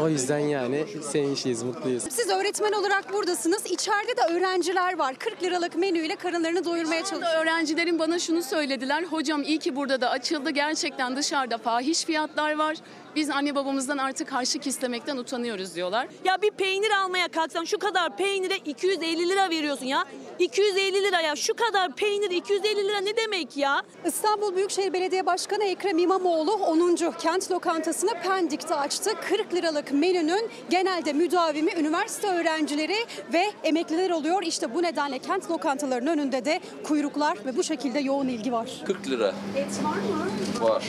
O 0.00 0.08
yüzden 0.08 0.38
yani 0.38 0.84
sevinçliyiz, 1.02 1.62
mutluyuz. 1.62 2.02
Siz 2.02 2.28
öğretmen 2.28 2.72
olarak 2.72 3.12
buradasınız. 3.12 3.66
İçeride 3.66 4.16
de 4.16 4.34
öğrenciler 4.34 4.98
var. 4.98 5.14
40 5.14 5.42
liralık 5.42 5.76
menüyle 5.76 6.16
karınlarını 6.16 6.64
doyurmaya 6.64 7.04
çalışıyor. 7.04 7.42
Öğrencilerin 7.42 7.98
bana 7.98 8.18
şunu 8.18 8.42
söylediler. 8.42 9.02
Hocam 9.04 9.42
iyi 9.42 9.58
ki 9.58 9.76
burada 9.76 10.00
da 10.00 10.10
açıldı. 10.10 10.50
Gerçekten 10.50 11.16
dışarıda 11.16 11.58
fahiş 11.58 12.04
fiyatlar 12.04 12.56
var. 12.58 12.76
Biz 13.16 13.30
anne 13.30 13.54
babamızdan 13.54 13.98
artık 13.98 14.32
harçlık 14.32 14.66
istemekten 14.66 15.16
utanıyoruz 15.16 15.74
diyorlar. 15.74 16.08
Ya 16.24 16.42
bir 16.42 16.50
peynir 16.50 16.90
almaya 16.90 17.28
kalksan 17.28 17.64
şu 17.64 17.78
kadar 17.78 18.16
peynire 18.16 18.56
250 18.56 19.28
lira 19.28 19.50
veriyorsun 19.50 19.86
ya. 19.86 20.04
250 20.38 21.02
liraya 21.02 21.36
şu 21.36 21.54
kadar 21.54 21.94
peynir 21.96 22.30
250 22.30 22.88
lira 22.88 22.98
ne 22.98 23.16
demek 23.16 23.56
ya? 23.56 23.82
İstanbul 24.06 24.56
Büyükşehir 24.56 24.92
Belediye 24.92 25.26
Başkanı 25.26 25.64
Ekrem 25.64 25.98
İmamoğlu 25.98 26.52
10. 26.52 26.96
kent 27.18 27.50
lokantasını 27.50 28.10
Pendik'te 28.22 28.74
açtı. 28.74 29.10
40 29.28 29.54
liralık 29.54 29.92
menünün 29.92 30.50
genelde 30.70 31.12
müdavimi 31.12 31.72
üniversite 31.72 32.28
öğrencileri 32.28 32.96
ve 33.32 33.44
emekliler 33.64 34.10
oluyor. 34.10 34.42
İşte 34.42 34.74
bu 34.74 34.82
nedenle 34.82 35.18
kent 35.18 35.50
lokantalarının 35.50 36.10
önünde 36.18 36.44
de 36.44 36.60
kuyruklar 36.84 37.38
ve 37.46 37.56
bu 37.56 37.62
şekilde 37.64 37.98
yoğun 38.00 38.28
ilgi 38.28 38.52
var. 38.52 38.70
40 38.86 39.08
lira 39.10 39.28
Et 39.56 39.84
var 39.84 39.96
mı? 39.96 40.68
var. 40.70 40.84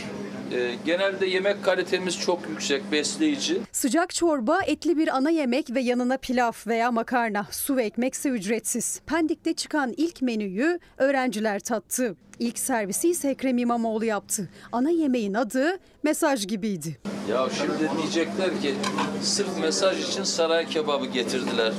Ee, 0.53 0.75
genelde 0.85 1.25
yemek 1.25 1.63
kalitemiz 1.63 2.19
çok 2.19 2.49
yüksek, 2.49 2.91
besleyici. 2.91 3.61
Sıcak 3.71 4.13
çorba, 4.13 4.59
etli 4.61 4.97
bir 4.97 5.15
ana 5.15 5.29
yemek 5.29 5.75
ve 5.75 5.81
yanına 5.81 6.17
pilav 6.17 6.51
veya 6.67 6.91
makarna, 6.91 7.47
su 7.51 7.75
ve 7.75 7.83
ekmekse 7.83 8.29
ücretsiz. 8.29 9.01
Pendik'te 9.05 9.53
çıkan 9.53 9.93
ilk 9.97 10.21
menüyü 10.21 10.79
öğrenciler 10.97 11.59
tattı. 11.59 12.15
İlk 12.39 12.59
servisi 12.59 13.09
ise 13.09 13.29
Ekrem 13.29 13.57
İmamoğlu 13.57 14.05
yaptı. 14.05 14.49
Ana 14.71 14.89
yemeğin 14.89 15.33
adı 15.33 15.77
mesaj 16.03 16.47
gibiydi. 16.47 16.97
Ya 17.31 17.47
şimdi 17.57 17.91
diyecekler 17.97 18.61
ki 18.61 18.75
sırf 19.21 19.59
mesaj 19.61 20.09
için 20.09 20.23
saray 20.23 20.65
kebabı 20.67 21.05
getirdiler 21.05 21.73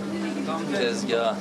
tezgaha. 0.79 1.37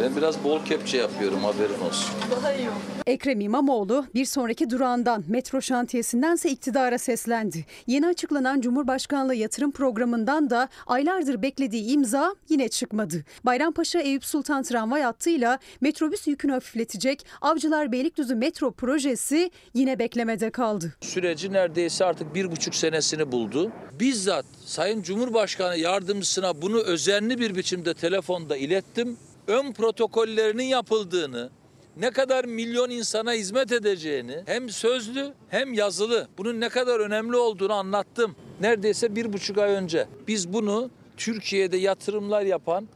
Ben 0.00 0.16
biraz 0.16 0.44
bol 0.44 0.64
kepçe 0.64 0.98
yapıyorum 0.98 1.44
haberin 1.44 1.80
olsun. 1.88 2.10
Daha 2.30 2.52
iyi 2.52 2.68
Ekrem 3.06 3.40
İmamoğlu 3.40 4.06
bir 4.14 4.24
sonraki 4.24 4.70
durağından 4.70 5.24
metro 5.28 5.62
şantiyesindense 5.62 6.50
iktidara 6.50 6.98
seslendi. 6.98 7.66
Yeni 7.86 8.06
açıklanan 8.06 8.60
Cumhurbaşkanlığı 8.60 9.34
yatırım 9.34 9.72
programından 9.72 10.50
da 10.50 10.68
aylardır 10.86 11.42
beklediği 11.42 11.92
imza 11.92 12.34
yine 12.48 12.68
çıkmadı. 12.68 13.24
Bayrampaşa 13.44 14.00
Eyüp 14.00 14.24
Sultan 14.24 14.62
tramvay 14.62 15.02
hattıyla 15.02 15.58
metrobüs 15.80 16.26
yükünü 16.26 16.52
hafifletecek 16.52 17.26
Avcılar 17.40 17.92
Beylikdüzü 17.92 18.34
metro 18.34 18.70
projesi 18.70 19.50
yine 19.74 19.98
beklemede 19.98 20.50
kaldı. 20.50 20.94
Süreci 21.00 21.52
neredeyse 21.52 22.04
artık 22.04 22.34
bir 22.34 22.50
buçuk 22.50 22.74
senesini 22.74 23.32
buldu. 23.32 23.72
Bizzat 24.00 24.46
Sayın 24.66 25.02
Cumhurbaşkanı 25.02 25.76
yardımcısına 25.76 26.62
bunu 26.62 26.78
özenli 26.78 27.40
bir 27.40 27.56
biçimde 27.56 27.94
telefonda 27.94 28.56
ilettim. 28.56 29.16
Ön 29.46 29.72
protokollerinin 29.72 30.64
yapıldığını, 30.64 31.50
ne 31.96 32.10
kadar 32.10 32.44
milyon 32.44 32.90
insana 32.90 33.32
hizmet 33.32 33.72
edeceğini 33.72 34.42
hem 34.46 34.68
sözlü 34.68 35.34
hem 35.48 35.72
yazılı 35.72 36.28
bunun 36.38 36.60
ne 36.60 36.68
kadar 36.68 37.00
önemli 37.00 37.36
olduğunu 37.36 37.72
anlattım. 37.72 38.36
Neredeyse 38.60 39.16
bir 39.16 39.32
buçuk 39.32 39.58
ay 39.58 39.70
önce 39.70 40.06
biz 40.28 40.52
bunu 40.52 40.90
Türkiye'de 41.16 41.76
yatırımlar 41.76 42.42
yapan 42.42 42.88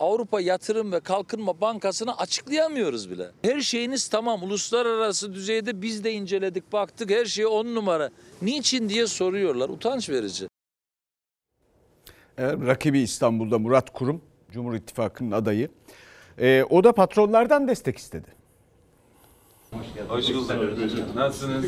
Avrupa 0.00 0.40
Yatırım 0.40 0.92
ve 0.92 1.00
Kalkınma 1.00 1.60
Bankası'na 1.60 2.16
açıklayamıyoruz 2.16 3.10
bile. 3.10 3.30
Her 3.42 3.60
şeyiniz 3.60 4.08
tamam 4.08 4.42
uluslararası 4.42 5.34
düzeyde 5.34 5.82
biz 5.82 6.04
de 6.04 6.12
inceledik 6.12 6.72
baktık 6.72 7.10
her 7.10 7.24
şey 7.24 7.46
on 7.46 7.74
numara. 7.74 8.10
Niçin 8.42 8.88
diye 8.88 9.06
soruyorlar 9.06 9.68
utanç 9.68 10.10
verici. 10.10 10.48
Rakibi 12.38 13.00
İstanbul'da 13.00 13.58
Murat 13.58 13.92
Kurum, 13.92 14.22
Cumhur 14.52 14.74
İttifakı'nın 14.74 15.30
adayı. 15.30 15.68
Ee, 16.38 16.64
o 16.70 16.84
da 16.84 16.92
patronlardan 16.92 17.68
destek 17.68 17.98
istedi. 17.98 18.26
Hoş 20.08 20.28
bulduk. 20.28 21.14
Nasılsınız? 21.14 21.64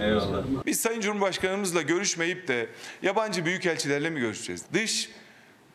Eyvallah. 0.00 0.44
Biz 0.66 0.80
Sayın 0.80 1.00
Cumhurbaşkanımızla 1.00 1.82
görüşmeyip 1.82 2.48
de 2.48 2.68
yabancı 3.02 3.44
büyükelçilerle 3.44 4.10
mi 4.10 4.20
görüşeceğiz? 4.20 4.64
Dış 4.72 5.10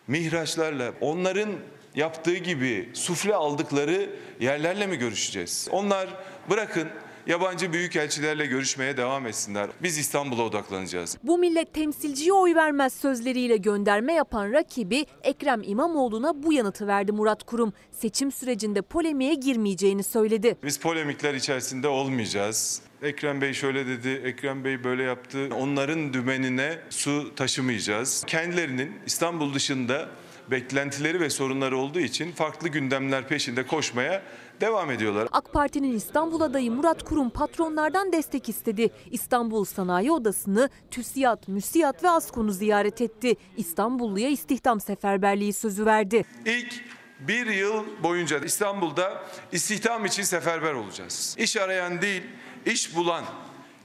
mihraçlarla 0.08 0.94
onların 1.02 1.50
yaptığı 1.96 2.36
gibi 2.36 2.90
sufle 2.94 3.36
aldıkları 3.36 4.10
yerlerle 4.40 4.88
mi 4.88 4.96
görüşeceğiz? 4.98 5.68
Onlar 5.72 6.08
bırakın 6.50 6.88
yabancı 7.28 7.74
büyükelçilerle 7.74 8.46
görüşmeye 8.46 8.98
devam 8.98 9.28
etsinler. 9.28 9.70
Biz 9.84 9.98
İstanbul'a 9.98 10.44
odaklanacağız. 10.44 11.18
Bu 11.24 11.38
millet 11.38 11.74
temsilciye 11.74 12.34
oy 12.34 12.56
vermez 12.56 12.94
sözleriyle 12.94 13.58
gönderme 13.58 14.14
yapan 14.14 14.52
rakibi 14.52 15.06
Ekrem 15.24 15.62
İmamoğlu'na 15.64 16.44
bu 16.44 16.54
yanıtı 16.54 16.88
verdi 16.88 17.12
Murat 17.12 17.44
Kurum. 17.44 17.74
Seçim 17.92 18.32
sürecinde 18.32 18.82
polemiğe 18.82 19.34
girmeyeceğini 19.34 20.04
söyledi. 20.04 20.58
Biz 20.64 20.80
polemikler 20.80 21.34
içerisinde 21.34 21.88
olmayacağız. 21.88 22.82
Ekrem 23.02 23.42
Bey 23.42 23.54
şöyle 23.54 23.88
dedi, 23.88 24.22
Ekrem 24.26 24.64
Bey 24.64 24.84
böyle 24.84 25.04
yaptı. 25.04 25.50
Onların 25.56 26.14
dümenine 26.14 26.80
su 26.90 27.36
taşımayacağız. 27.36 28.24
Kendilerinin 28.28 28.92
İstanbul 29.06 29.54
dışında 29.54 30.10
beklentileri 30.52 31.20
ve 31.20 31.30
sorunları 31.30 31.78
olduğu 31.78 32.00
için 32.00 32.32
farklı 32.32 32.70
gündemler 32.70 33.28
peşinde 33.28 33.68
koşmaya 33.68 34.22
devam 34.62 34.92
ediyorlar. 34.92 35.28
AK 35.32 35.54
Parti'nin 35.54 35.98
İstanbul 35.98 36.42
adayı 36.42 36.72
Murat 36.72 37.04
Kurum 37.04 37.30
patronlardan 37.30 38.12
destek 38.12 38.50
istedi. 38.50 38.90
İstanbul 39.12 39.66
Sanayi 39.66 40.12
Odası'nı 40.12 40.70
TÜSİAD, 40.92 41.44
MÜSİAD 41.48 42.04
ve 42.04 42.10
ASKON'u 42.10 42.52
ziyaret 42.52 43.02
etti. 43.02 43.36
İstanbulluya 43.58 44.30
istihdam 44.30 44.82
seferberliği 44.82 45.54
sözü 45.54 45.86
verdi. 45.86 46.26
İlk 46.46 46.74
bir 47.20 47.46
yıl 47.46 47.86
boyunca 48.04 48.40
İstanbul'da 48.40 49.24
istihdam 49.52 50.06
için 50.06 50.24
seferber 50.24 50.74
olacağız. 50.74 51.36
İş 51.40 51.58
arayan 51.58 52.02
değil, 52.02 52.24
iş 52.66 52.96
bulan, 52.96 53.24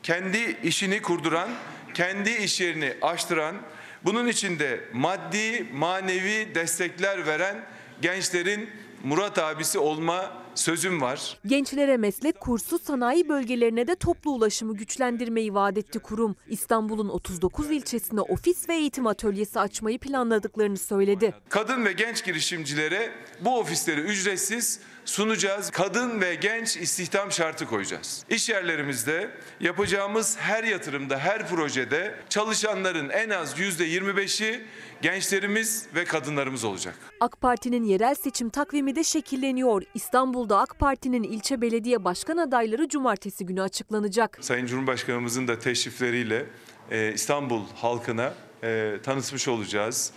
kendi 0.02 0.56
işini 0.62 1.02
kurduran, 1.02 1.48
kendi 1.94 2.30
iş 2.30 2.60
yerini 2.60 2.94
açtıran, 3.02 3.56
bunun 4.04 4.26
içinde 4.26 4.84
maddi, 4.92 5.66
manevi 5.72 6.54
destekler 6.54 7.26
veren 7.26 7.64
gençlerin 8.02 8.70
Murat 9.04 9.38
abisi 9.38 9.78
olma 9.78 10.32
sözüm 10.54 11.00
var. 11.00 11.38
Gençlere 11.46 11.96
meslek 11.96 12.40
kursu, 12.40 12.78
sanayi 12.78 13.28
bölgelerine 13.28 13.86
de 13.86 13.94
toplu 13.94 14.30
ulaşımı 14.30 14.76
güçlendirmeyi 14.76 15.54
vaat 15.54 15.78
etti 15.78 15.98
kurum. 15.98 16.36
İstanbul'un 16.48 17.08
39 17.08 17.70
ilçesine 17.70 18.20
ofis 18.20 18.68
ve 18.68 18.74
eğitim 18.74 19.06
atölyesi 19.06 19.60
açmayı 19.60 19.98
planladıklarını 19.98 20.76
söyledi. 20.76 21.34
Kadın 21.48 21.84
ve 21.84 21.92
genç 21.92 22.24
girişimcilere 22.24 23.12
bu 23.40 23.58
ofisleri 23.58 24.00
ücretsiz 24.00 24.80
sunacağız. 25.10 25.70
Kadın 25.70 26.20
ve 26.20 26.34
genç 26.34 26.76
istihdam 26.76 27.32
şartı 27.32 27.66
koyacağız. 27.66 28.24
İş 28.28 28.48
yerlerimizde 28.48 29.30
yapacağımız 29.60 30.36
her 30.38 30.64
yatırımda, 30.64 31.18
her 31.18 31.48
projede 31.48 32.14
çalışanların 32.28 33.08
en 33.10 33.30
az 33.30 33.58
%25'i 33.58 34.64
gençlerimiz 35.02 35.86
ve 35.94 36.04
kadınlarımız 36.04 36.64
olacak. 36.64 36.94
AK 37.20 37.40
Parti'nin 37.40 37.84
yerel 37.84 38.14
seçim 38.14 38.50
takvimi 38.50 38.96
de 38.96 39.04
şekilleniyor. 39.04 39.82
İstanbul'da 39.94 40.58
AK 40.58 40.78
Parti'nin 40.78 41.22
ilçe 41.22 41.60
belediye 41.60 42.04
başkan 42.04 42.36
adayları 42.36 42.88
cumartesi 42.88 43.46
günü 43.46 43.62
açıklanacak. 43.62 44.38
Sayın 44.40 44.66
Cumhurbaşkanımızın 44.66 45.48
da 45.48 45.58
teşrifleriyle 45.58 46.46
e, 46.90 47.12
İstanbul 47.12 47.62
halkına 47.74 48.34
e, 48.62 48.96
tanıtmış 49.02 49.48
olacağız. 49.48 50.12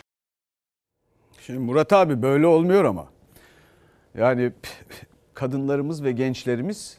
Şimdi 1.45 1.59
Murat 1.59 1.93
abi 1.93 2.21
böyle 2.21 2.47
olmuyor 2.47 2.85
ama. 2.85 3.12
Yani 4.15 4.51
kadınlarımız 5.33 6.03
ve 6.03 6.11
gençlerimiz 6.11 6.97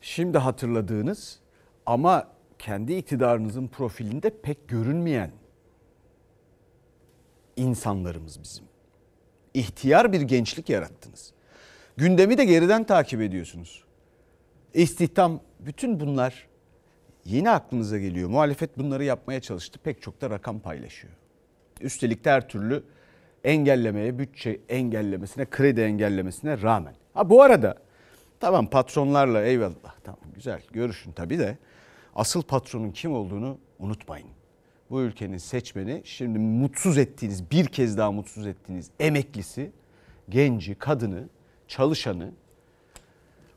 şimdi 0.00 0.38
hatırladığınız 0.38 1.38
ama 1.86 2.28
kendi 2.58 2.94
iktidarınızın 2.94 3.68
profilinde 3.68 4.30
pek 4.30 4.68
görünmeyen 4.68 5.30
insanlarımız 7.56 8.42
bizim. 8.42 8.64
İhtiyar 9.54 10.12
bir 10.12 10.20
gençlik 10.20 10.68
yarattınız. 10.68 11.32
Gündemi 11.96 12.38
de 12.38 12.44
geriden 12.44 12.84
takip 12.84 13.20
ediyorsunuz. 13.20 13.84
İstihdam 14.74 15.40
bütün 15.60 16.00
bunlar 16.00 16.48
yine 17.24 17.50
aklınıza 17.50 17.98
geliyor. 17.98 18.28
Muhalefet 18.28 18.78
bunları 18.78 19.04
yapmaya 19.04 19.40
çalıştı. 19.40 19.78
Pek 19.84 20.02
çok 20.02 20.20
da 20.20 20.30
rakam 20.30 20.60
paylaşıyor. 20.60 21.12
Üstelik 21.80 22.24
de 22.24 22.30
her 22.30 22.48
türlü 22.48 22.84
engellemeye, 23.44 24.18
bütçe 24.18 24.60
engellemesine, 24.68 25.46
kredi 25.50 25.80
engellemesine 25.80 26.62
rağmen. 26.62 26.94
Ha 27.14 27.30
bu 27.30 27.42
arada 27.42 27.74
tamam 28.40 28.66
patronlarla 28.66 29.42
eyvallah 29.42 29.94
tamam 30.04 30.20
güzel 30.34 30.60
görüşün 30.72 31.12
tabii 31.12 31.38
de 31.38 31.58
asıl 32.14 32.42
patronun 32.42 32.90
kim 32.90 33.12
olduğunu 33.12 33.58
unutmayın. 33.78 34.28
Bu 34.90 35.00
ülkenin 35.00 35.38
seçmeni 35.38 36.02
şimdi 36.04 36.38
mutsuz 36.38 36.98
ettiğiniz 36.98 37.50
bir 37.50 37.66
kez 37.66 37.98
daha 37.98 38.12
mutsuz 38.12 38.46
ettiğiniz 38.46 38.90
emeklisi, 39.00 39.70
genci, 40.28 40.74
kadını, 40.74 41.28
çalışanı, 41.68 42.30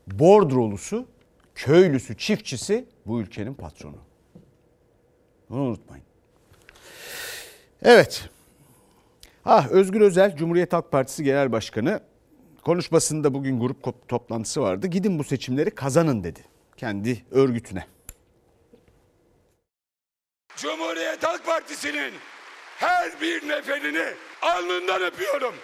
bordrolusu, 0.06 1.06
köylüsü, 1.54 2.16
çiftçisi 2.16 2.84
bu 3.06 3.20
ülkenin 3.20 3.54
patronu. 3.54 3.96
Bunu 5.50 5.60
unutmayın. 5.60 6.04
Evet. 7.82 8.28
Ha 9.44 9.66
Özgür 9.70 10.00
Özel 10.00 10.36
Cumhuriyet 10.36 10.72
Halk 10.72 10.92
Partisi 10.92 11.24
Genel 11.24 11.52
Başkanı 11.52 12.00
konuşmasında 12.64 13.34
bugün 13.34 13.60
grup 13.60 14.08
toplantısı 14.08 14.62
vardı. 14.62 14.86
Gidin 14.86 15.18
bu 15.18 15.24
seçimleri 15.24 15.70
kazanın 15.70 16.24
dedi 16.24 16.40
kendi 16.76 17.24
örgütüne. 17.30 17.86
Cumhuriyet 20.56 21.24
Halk 21.24 21.46
Partisi'nin 21.46 22.12
her 22.78 23.20
bir 23.20 23.48
neferini 23.48 24.14
alnından 24.42 25.02
öpüyorum. 25.02 25.54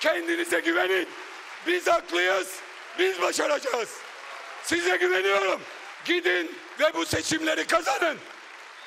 Kendinize 0.00 0.60
güvenin. 0.60 1.08
Biz 1.66 1.86
haklıyız. 1.86 2.60
Biz 2.98 3.22
başaracağız. 3.22 3.88
Size 4.62 4.96
güveniyorum. 4.96 5.60
Gidin 6.04 6.50
ve 6.80 6.94
bu 6.94 7.06
seçimleri 7.06 7.66
kazanın. 7.66 8.16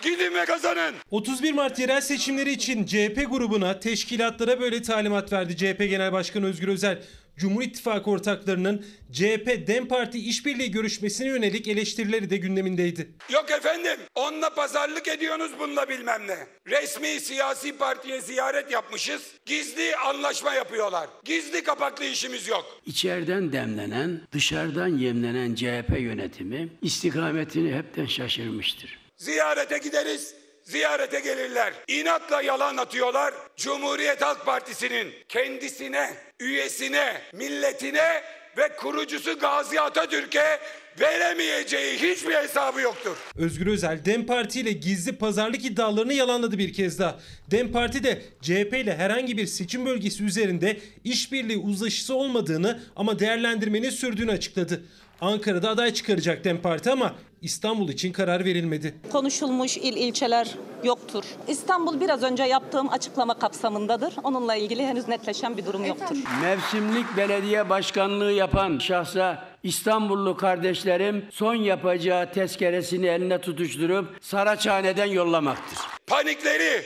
Gidin 0.01 0.33
ve 0.33 0.45
kazanın. 0.45 0.95
31 1.11 1.53
Mart 1.53 1.79
yerel 1.79 2.01
seçimleri 2.01 2.51
için 2.51 2.85
CHP 2.85 3.25
grubuna, 3.29 3.79
teşkilatlara 3.79 4.59
böyle 4.59 4.81
talimat 4.81 5.33
verdi 5.33 5.57
CHP 5.57 5.79
Genel 5.79 6.11
Başkanı 6.11 6.45
Özgür 6.45 6.67
Özel. 6.67 7.03
Cumhur 7.37 7.61
İttifakı 7.61 8.09
ortaklarının 8.11 8.85
CHP 9.11 9.67
DEM 9.67 9.87
Parti 9.87 10.19
işbirliği 10.19 10.71
görüşmesine 10.71 11.27
yönelik 11.27 11.67
eleştirileri 11.67 12.29
de 12.29 12.37
gündemindeydi. 12.37 13.09
Yok 13.33 13.51
efendim 13.51 13.99
onunla 14.15 14.49
pazarlık 14.49 15.07
ediyorsunuz 15.07 15.51
bununla 15.59 15.89
bilmem 15.89 16.27
ne. 16.27 16.37
Resmi 16.67 17.07
siyasi 17.19 17.77
partiye 17.77 18.21
ziyaret 18.21 18.71
yapmışız. 18.71 19.21
Gizli 19.45 19.95
anlaşma 19.95 20.53
yapıyorlar. 20.53 21.09
Gizli 21.25 21.63
kapaklı 21.63 22.05
işimiz 22.05 22.47
yok. 22.47 22.81
İçeriden 22.85 23.51
demlenen, 23.51 24.21
dışarıdan 24.31 24.97
yemlenen 24.97 25.55
CHP 25.55 25.99
yönetimi 25.99 26.69
istikametini 26.81 27.75
hepten 27.75 28.05
şaşırmıştır. 28.05 29.06
Ziyarete 29.17 29.77
gideriz, 29.77 30.33
ziyarete 30.63 31.19
gelirler. 31.19 31.73
İnatla 31.87 32.41
yalan 32.41 32.77
atıyorlar. 32.77 33.33
Cumhuriyet 33.57 34.21
Halk 34.21 34.45
Partisi'nin 34.45 35.13
kendisine, 35.29 36.13
üyesine, 36.39 37.21
milletine 37.33 38.23
ve 38.57 38.75
kurucusu 38.75 39.39
Gazi 39.39 39.81
Atatürk'e 39.81 40.59
veremeyeceği 40.99 41.97
hiçbir 41.97 42.35
hesabı 42.35 42.81
yoktur. 42.81 43.17
Özgür 43.35 43.67
Özel 43.67 44.05
DEM 44.05 44.25
Parti 44.25 44.59
ile 44.59 44.71
gizli 44.71 45.17
pazarlık 45.17 45.65
iddialarını 45.65 46.13
yalanladı 46.13 46.57
bir 46.57 46.73
kez 46.73 46.99
daha. 46.99 47.19
DEM 47.51 47.71
Parti 47.71 48.03
de 48.03 48.21
CHP 48.41 48.73
ile 48.73 48.95
herhangi 48.95 49.37
bir 49.37 49.45
seçim 49.45 49.85
bölgesi 49.85 50.23
üzerinde 50.23 50.77
işbirliği 51.03 51.57
uzlaşısı 51.57 52.15
olmadığını 52.15 52.79
ama 52.95 53.19
değerlendirmenin 53.19 53.89
sürdüğünü 53.89 54.31
açıkladı. 54.31 54.83
Ankara'da 55.21 55.69
aday 55.69 55.93
çıkaracak 55.93 56.43
DEM 56.43 56.61
Parti 56.61 56.91
ama 56.91 57.15
İstanbul 57.41 57.89
için 57.89 58.13
karar 58.13 58.45
verilmedi. 58.45 58.95
Konuşulmuş 59.11 59.77
il 59.77 59.97
ilçeler 59.97 60.55
yoktur. 60.83 61.23
İstanbul 61.47 62.01
biraz 62.01 62.23
önce 62.23 62.43
yaptığım 62.43 62.89
açıklama 62.89 63.39
kapsamındadır. 63.39 64.13
Onunla 64.23 64.55
ilgili 64.55 64.85
henüz 64.85 65.07
netleşen 65.07 65.57
bir 65.57 65.65
durum 65.65 65.85
yoktur. 65.85 66.15
Mevsimlik 66.41 67.17
belediye 67.17 67.69
başkanlığı 67.69 68.31
yapan 68.31 68.79
şahsa 68.79 69.47
İstanbullu 69.63 70.37
kardeşlerim 70.37 71.25
son 71.31 71.55
yapacağı 71.55 72.31
tezkeresini 72.33 73.07
eline 73.07 73.41
tutuşturup 73.41 74.07
Saraçhane'den 74.21 75.05
yollamaktır. 75.05 75.79
Panikleri, 76.07 76.81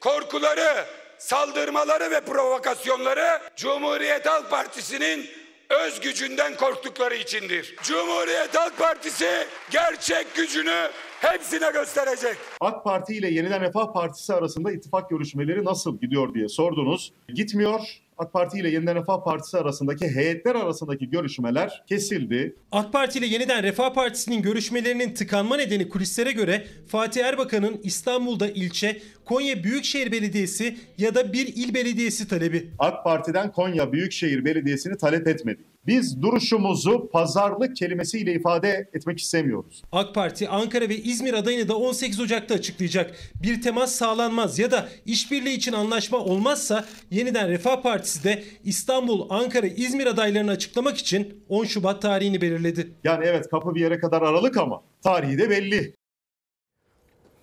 korkuları, 0.00 0.84
saldırmaları 1.18 2.10
ve 2.10 2.20
provokasyonları 2.20 3.40
Cumhuriyet 3.56 4.26
Halk 4.26 4.50
Partisi'nin 4.50 5.26
öz 5.70 6.00
gücünden 6.00 6.56
korktukları 6.56 7.14
içindir. 7.14 7.76
Cumhuriyet 7.82 8.54
Halk 8.56 8.78
Partisi 8.78 9.46
gerçek 9.70 10.34
gücünü 10.34 10.88
hepsine 11.20 11.70
gösterecek. 11.70 12.36
AK 12.60 12.84
Parti 12.84 13.14
ile 13.14 13.30
Yeniden 13.30 13.60
Refah 13.60 13.92
Partisi 13.92 14.34
arasında 14.34 14.72
ittifak 14.72 15.10
görüşmeleri 15.10 15.64
nasıl 15.64 16.00
gidiyor 16.00 16.34
diye 16.34 16.48
sordunuz. 16.48 17.12
Gitmiyor. 17.28 17.80
AK 18.18 18.32
Parti 18.32 18.58
ile 18.58 18.68
Yeniden 18.68 18.96
Refah 18.96 19.24
Partisi 19.24 19.58
arasındaki 19.58 20.08
heyetler 20.08 20.54
arasındaki 20.54 21.10
görüşmeler 21.10 21.84
kesildi. 21.88 22.56
AK 22.72 22.92
Parti 22.92 23.18
ile 23.18 23.26
Yeniden 23.26 23.62
Refah 23.62 23.94
Partisi'nin 23.94 24.42
görüşmelerinin 24.42 25.14
tıkanma 25.14 25.56
nedeni 25.56 25.88
kulislere 25.88 26.32
göre 26.32 26.66
Fatih 26.86 27.24
Erbakan'ın 27.24 27.80
İstanbul'da 27.82 28.48
ilçe, 28.48 29.02
Konya 29.24 29.64
Büyükşehir 29.64 30.12
Belediyesi 30.12 30.76
ya 30.98 31.14
da 31.14 31.32
bir 31.32 31.46
il 31.46 31.74
belediyesi 31.74 32.28
talebi. 32.28 32.70
AK 32.78 33.04
Parti'den 33.04 33.52
Konya 33.52 33.92
Büyükşehir 33.92 34.44
Belediyesi'ni 34.44 34.96
talep 34.96 35.28
etmedik. 35.28 35.73
Biz 35.86 36.22
duruşumuzu 36.22 37.08
pazarlık 37.12 37.76
kelimesiyle 37.76 38.32
ifade 38.32 38.88
etmek 38.92 39.18
istemiyoruz. 39.18 39.82
AK 39.92 40.14
Parti 40.14 40.48
Ankara 40.48 40.88
ve 40.88 40.96
İzmir 40.96 41.34
adayını 41.34 41.68
da 41.68 41.76
18 41.76 42.20
Ocak'ta 42.20 42.54
açıklayacak. 42.54 43.16
Bir 43.42 43.62
temas 43.62 43.92
sağlanmaz 43.92 44.58
ya 44.58 44.70
da 44.70 44.88
işbirliği 45.06 45.54
için 45.54 45.72
anlaşma 45.72 46.18
olmazsa 46.18 46.84
yeniden 47.10 47.48
Refah 47.48 47.82
Partisi 47.82 48.24
de 48.24 48.44
İstanbul, 48.64 49.26
Ankara, 49.30 49.66
İzmir 49.66 50.06
adaylarını 50.06 50.50
açıklamak 50.50 50.96
için 50.96 51.44
10 51.48 51.64
Şubat 51.64 52.02
tarihini 52.02 52.40
belirledi. 52.40 52.90
Yani 53.04 53.24
evet 53.26 53.50
kapı 53.50 53.74
bir 53.74 53.80
yere 53.80 53.98
kadar 53.98 54.22
aralık 54.22 54.56
ama 54.56 54.82
tarihi 55.02 55.38
de 55.38 55.50
belli. 55.50 55.94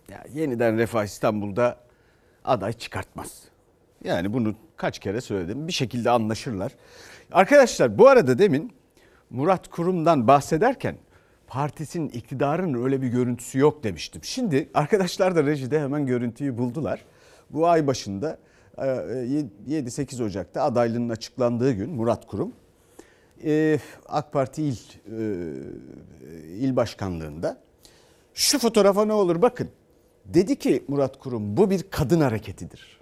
Ya 0.09 0.23
yeniden 0.33 0.77
Refah 0.77 1.05
İstanbul'da 1.05 1.79
aday 2.45 2.73
çıkartmaz. 2.73 3.43
Yani 4.03 4.33
bunu 4.33 4.55
kaç 4.77 4.99
kere 4.99 5.21
söyledim. 5.21 5.67
Bir 5.67 5.73
şekilde 5.73 6.09
anlaşırlar. 6.09 6.71
Arkadaşlar 7.31 7.97
bu 7.97 8.07
arada 8.07 8.39
demin 8.39 8.71
Murat 9.29 9.67
Kurum'dan 9.67 10.27
bahsederken 10.27 10.95
partisinin 11.47 12.09
iktidarının 12.09 12.83
öyle 12.83 13.01
bir 13.01 13.07
görüntüsü 13.07 13.59
yok 13.59 13.83
demiştim. 13.83 14.23
Şimdi 14.23 14.69
arkadaşlar 14.73 15.35
da 15.35 15.43
rejide 15.43 15.79
hemen 15.79 16.05
görüntüyü 16.05 16.57
buldular. 16.57 17.05
Bu 17.49 17.67
ay 17.67 17.87
başında 17.87 18.37
7-8 18.77 20.23
Ocak'ta 20.23 20.63
adaylığının 20.63 21.09
açıklandığı 21.09 21.71
gün 21.71 21.89
Murat 21.89 22.27
Kurum 22.27 22.53
AK 24.05 24.33
Parti 24.33 24.63
il 24.63 24.77
il 26.45 26.75
başkanlığında 26.75 27.61
şu 28.33 28.59
fotoğrafa 28.59 29.05
ne 29.05 29.13
olur 29.13 29.41
bakın. 29.41 29.69
Dedi 30.25 30.55
ki 30.55 30.83
Murat 30.87 31.19
Kurum 31.19 31.57
bu 31.57 31.69
bir 31.69 31.83
kadın 31.91 32.21
hareketidir. 32.21 33.01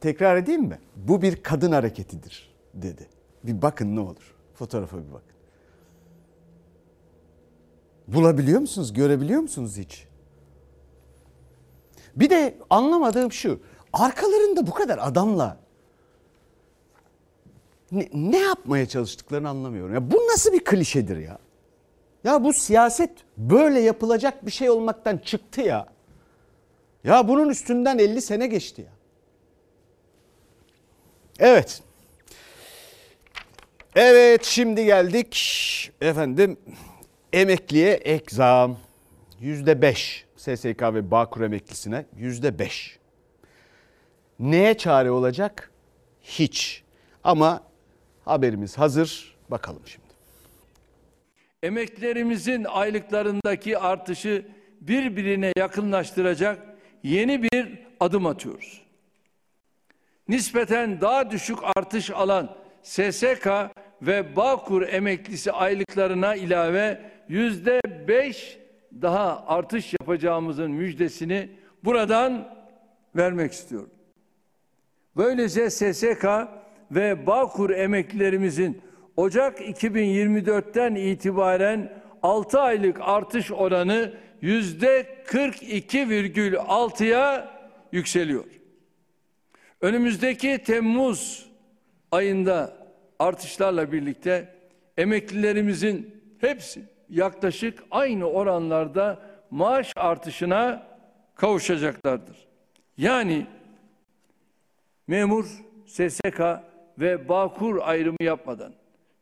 Tekrar 0.00 0.36
edeyim 0.36 0.62
mi? 0.62 0.78
Bu 0.96 1.22
bir 1.22 1.42
kadın 1.42 1.72
hareketidir 1.72 2.54
dedi. 2.74 3.08
Bir 3.44 3.62
bakın 3.62 3.96
ne 3.96 4.00
olur. 4.00 4.34
Fotoğrafa 4.54 4.96
bir 4.96 5.12
bakın. 5.12 5.30
Bulabiliyor 8.08 8.60
musunuz? 8.60 8.92
Görebiliyor 8.92 9.40
musunuz 9.40 9.76
hiç? 9.76 10.06
Bir 12.16 12.30
de 12.30 12.54
anlamadığım 12.70 13.32
şu. 13.32 13.60
Arkalarında 13.92 14.66
bu 14.66 14.70
kadar 14.70 14.98
adamla 15.02 15.56
ne, 17.92 18.08
ne 18.14 18.38
yapmaya 18.38 18.86
çalıştıklarını 18.86 19.48
anlamıyorum. 19.48 19.94
Ya 19.94 20.10
bu 20.10 20.16
nasıl 20.16 20.52
bir 20.52 20.64
klişedir 20.64 21.16
ya? 21.16 21.38
Ya 22.24 22.44
bu 22.44 22.52
siyaset 22.52 23.10
böyle 23.36 23.80
yapılacak 23.80 24.46
bir 24.46 24.50
şey 24.50 24.70
olmaktan 24.70 25.18
çıktı 25.18 25.60
ya. 25.60 25.86
Ya 27.04 27.28
bunun 27.28 27.48
üstünden 27.48 27.98
50 27.98 28.22
sene 28.22 28.46
geçti 28.46 28.82
ya. 28.82 28.99
Evet. 31.40 31.82
Evet 33.94 34.44
şimdi 34.44 34.84
geldik 34.84 35.92
efendim 36.00 36.56
emekliye 37.32 37.92
ek 37.92 38.24
zam 38.28 38.78
yüzde 39.40 39.82
beş 39.82 40.24
SSK 40.36 40.82
ve 40.82 41.10
Bağkur 41.10 41.40
emeklisine 41.40 42.04
yüzde 42.16 42.58
beş. 42.58 42.98
Neye 44.38 44.78
çare 44.78 45.10
olacak? 45.10 45.70
Hiç. 46.22 46.82
Ama 47.24 47.62
haberimiz 48.24 48.78
hazır. 48.78 49.36
Bakalım 49.50 49.82
şimdi. 49.86 50.06
Emeklilerimizin 51.62 52.64
aylıklarındaki 52.64 53.78
artışı 53.78 54.46
birbirine 54.80 55.52
yakınlaştıracak 55.56 56.62
yeni 57.02 57.42
bir 57.42 57.78
adım 58.00 58.26
atıyoruz. 58.26 58.89
Nispeten 60.30 61.00
daha 61.00 61.30
düşük 61.30 61.58
artış 61.76 62.10
alan 62.10 62.56
SSK 62.82 63.48
ve 64.02 64.36
Bağkur 64.36 64.82
emeklisi 64.82 65.52
aylıklarına 65.52 66.34
ilave 66.34 67.00
yüzde 67.28 67.80
beş 68.08 68.58
daha 69.02 69.44
artış 69.46 69.94
yapacağımızın 70.00 70.70
müjdesini 70.70 71.48
buradan 71.84 72.48
vermek 73.16 73.52
istiyorum. 73.52 73.90
Böylece 75.16 75.70
SSK 75.70 76.24
ve 76.90 77.26
Bağkur 77.26 77.70
emeklilerimizin 77.70 78.82
Ocak 79.16 79.60
2024'ten 79.60 80.94
itibaren 80.94 81.92
6 82.22 82.60
aylık 82.60 83.00
artış 83.00 83.52
oranı 83.52 84.12
yüzde 84.40 85.06
42,6'ya 85.26 87.50
yükseliyor. 87.92 88.59
Önümüzdeki 89.80 90.62
Temmuz 90.64 91.50
ayında 92.12 92.76
artışlarla 93.18 93.92
birlikte 93.92 94.54
emeklilerimizin 94.98 96.22
hepsi 96.40 96.82
yaklaşık 97.08 97.84
aynı 97.90 98.24
oranlarda 98.24 99.22
maaş 99.50 99.92
artışına 99.96 100.86
kavuşacaklardır. 101.34 102.48
Yani 102.96 103.46
memur, 105.06 105.46
SSK 105.86 106.40
ve 106.98 107.28
Bağkur 107.28 107.78
ayrımı 107.82 108.22
yapmadan 108.22 108.72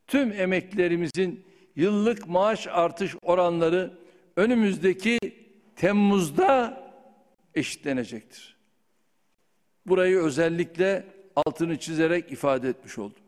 tüm 0.07 0.33
emeklilerimizin 0.33 1.45
yıllık 1.77 2.29
maaş 2.29 2.67
artış 2.67 3.17
oranları 3.23 3.99
önümüzdeki 4.37 5.19
Temmuz'da 5.77 6.83
eşitlenecektir. 7.55 8.58
Burayı 9.89 10.19
özellikle 10.19 11.05
altını 11.37 11.79
çizerek 11.79 12.33
ifade 12.33 12.69
etmiş 12.69 12.99
oldum. 12.99 13.23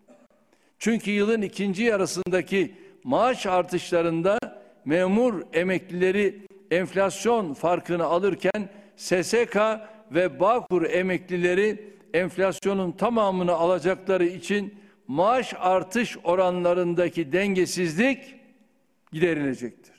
Çünkü 0.78 1.10
yılın 1.10 1.42
ikinci 1.42 1.82
yarısındaki 1.82 2.74
maaş 3.04 3.46
artışlarında 3.46 4.38
memur 4.84 5.42
emeklileri 5.52 6.46
enflasyon 6.70 7.54
farkını 7.54 8.04
alırken 8.04 8.68
SSK 8.96 9.56
ve 10.10 10.40
Bağkur 10.40 10.82
emeklileri 10.90 11.94
enflasyonun 12.14 12.92
tamamını 12.92 13.52
alacakları 13.52 14.24
için 14.24 14.74
maaş 15.08 15.54
artış 15.58 16.16
oranlarındaki 16.24 17.32
dengesizlik 17.32 18.34
giderilecektir. 19.12 19.94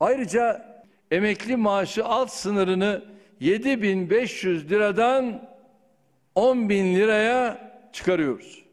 Ayrıca 0.00 0.66
emekli 1.10 1.56
maaşı 1.56 2.04
alt 2.04 2.30
sınırını 2.30 3.15
7500 3.40 4.70
liradan 4.70 5.48
10 6.34 6.68
bin 6.68 6.94
liraya 6.94 7.72
çıkarıyoruz. 7.92 8.64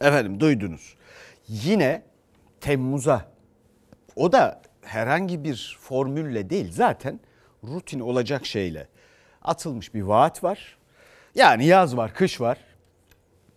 Efendim 0.00 0.40
duydunuz. 0.40 0.96
Yine 1.48 2.02
Temmuz'a 2.60 3.32
o 4.16 4.32
da 4.32 4.62
herhangi 4.82 5.44
bir 5.44 5.78
formülle 5.80 6.50
değil 6.50 6.72
zaten 6.72 7.20
rutin 7.64 8.00
olacak 8.00 8.46
şeyle 8.46 8.88
atılmış 9.42 9.94
bir 9.94 10.02
vaat 10.02 10.44
var. 10.44 10.78
Yani 11.34 11.66
yaz 11.66 11.96
var, 11.96 12.14
kış 12.14 12.40
var. 12.40 12.58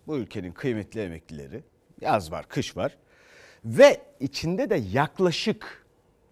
Bu 0.06 0.16
ülkenin 0.16 0.52
kıymetli 0.52 1.00
emeklileri. 1.00 1.62
Yaz 2.00 2.32
var, 2.32 2.48
kış 2.48 2.76
var. 2.76 2.96
Ve 3.64 4.00
içinde 4.20 4.70
de 4.70 4.82
yaklaşık 4.92 5.86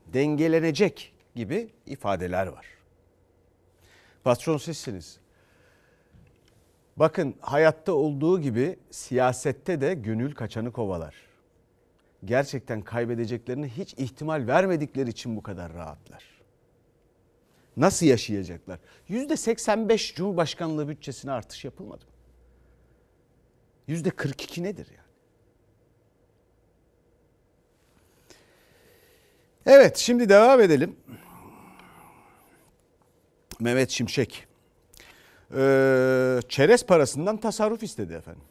dengelenecek 0.07 1.10
gibi 1.35 1.71
ifadeler 1.87 2.47
var. 2.47 2.67
Patron 4.25 4.57
sizsiniz. 4.57 5.19
Bakın 6.97 7.35
hayatta 7.41 7.93
olduğu 7.93 8.41
gibi 8.41 8.79
siyasette 8.91 9.81
de 9.81 9.95
gönül 9.95 10.35
kaçanı 10.35 10.73
kovalar. 10.73 11.15
Gerçekten 12.25 12.83
kaybedeceklerine 12.83 13.69
hiç 13.69 13.95
ihtimal 13.95 14.47
vermedikleri 14.47 15.11
için 15.11 15.37
bu 15.37 15.43
kadar 15.43 15.73
rahatlar. 15.73 16.25
Nasıl 17.77 18.07
yaşayacaklar? 18.07 18.79
Yüzde 19.09 19.37
85 19.37 20.15
Cumhurbaşkanlığı 20.15 20.89
bütçesine 20.89 21.33
artış 21.33 21.65
yapılmadı 21.65 22.05
mı? 22.05 22.11
Yüzde 23.87 24.11
42 24.11 24.63
nedir 24.63 24.87
yani? 24.97 25.11
Evet 29.67 29.97
şimdi 29.97 30.29
devam 30.29 30.61
edelim. 30.61 30.97
Mehmet 33.61 33.91
Şimşek. 33.91 34.47
Ee, 35.57 36.41
çerez 36.49 36.87
parasından 36.87 37.37
tasarruf 37.37 37.83
istedi 37.83 38.13
efendim. 38.15 38.43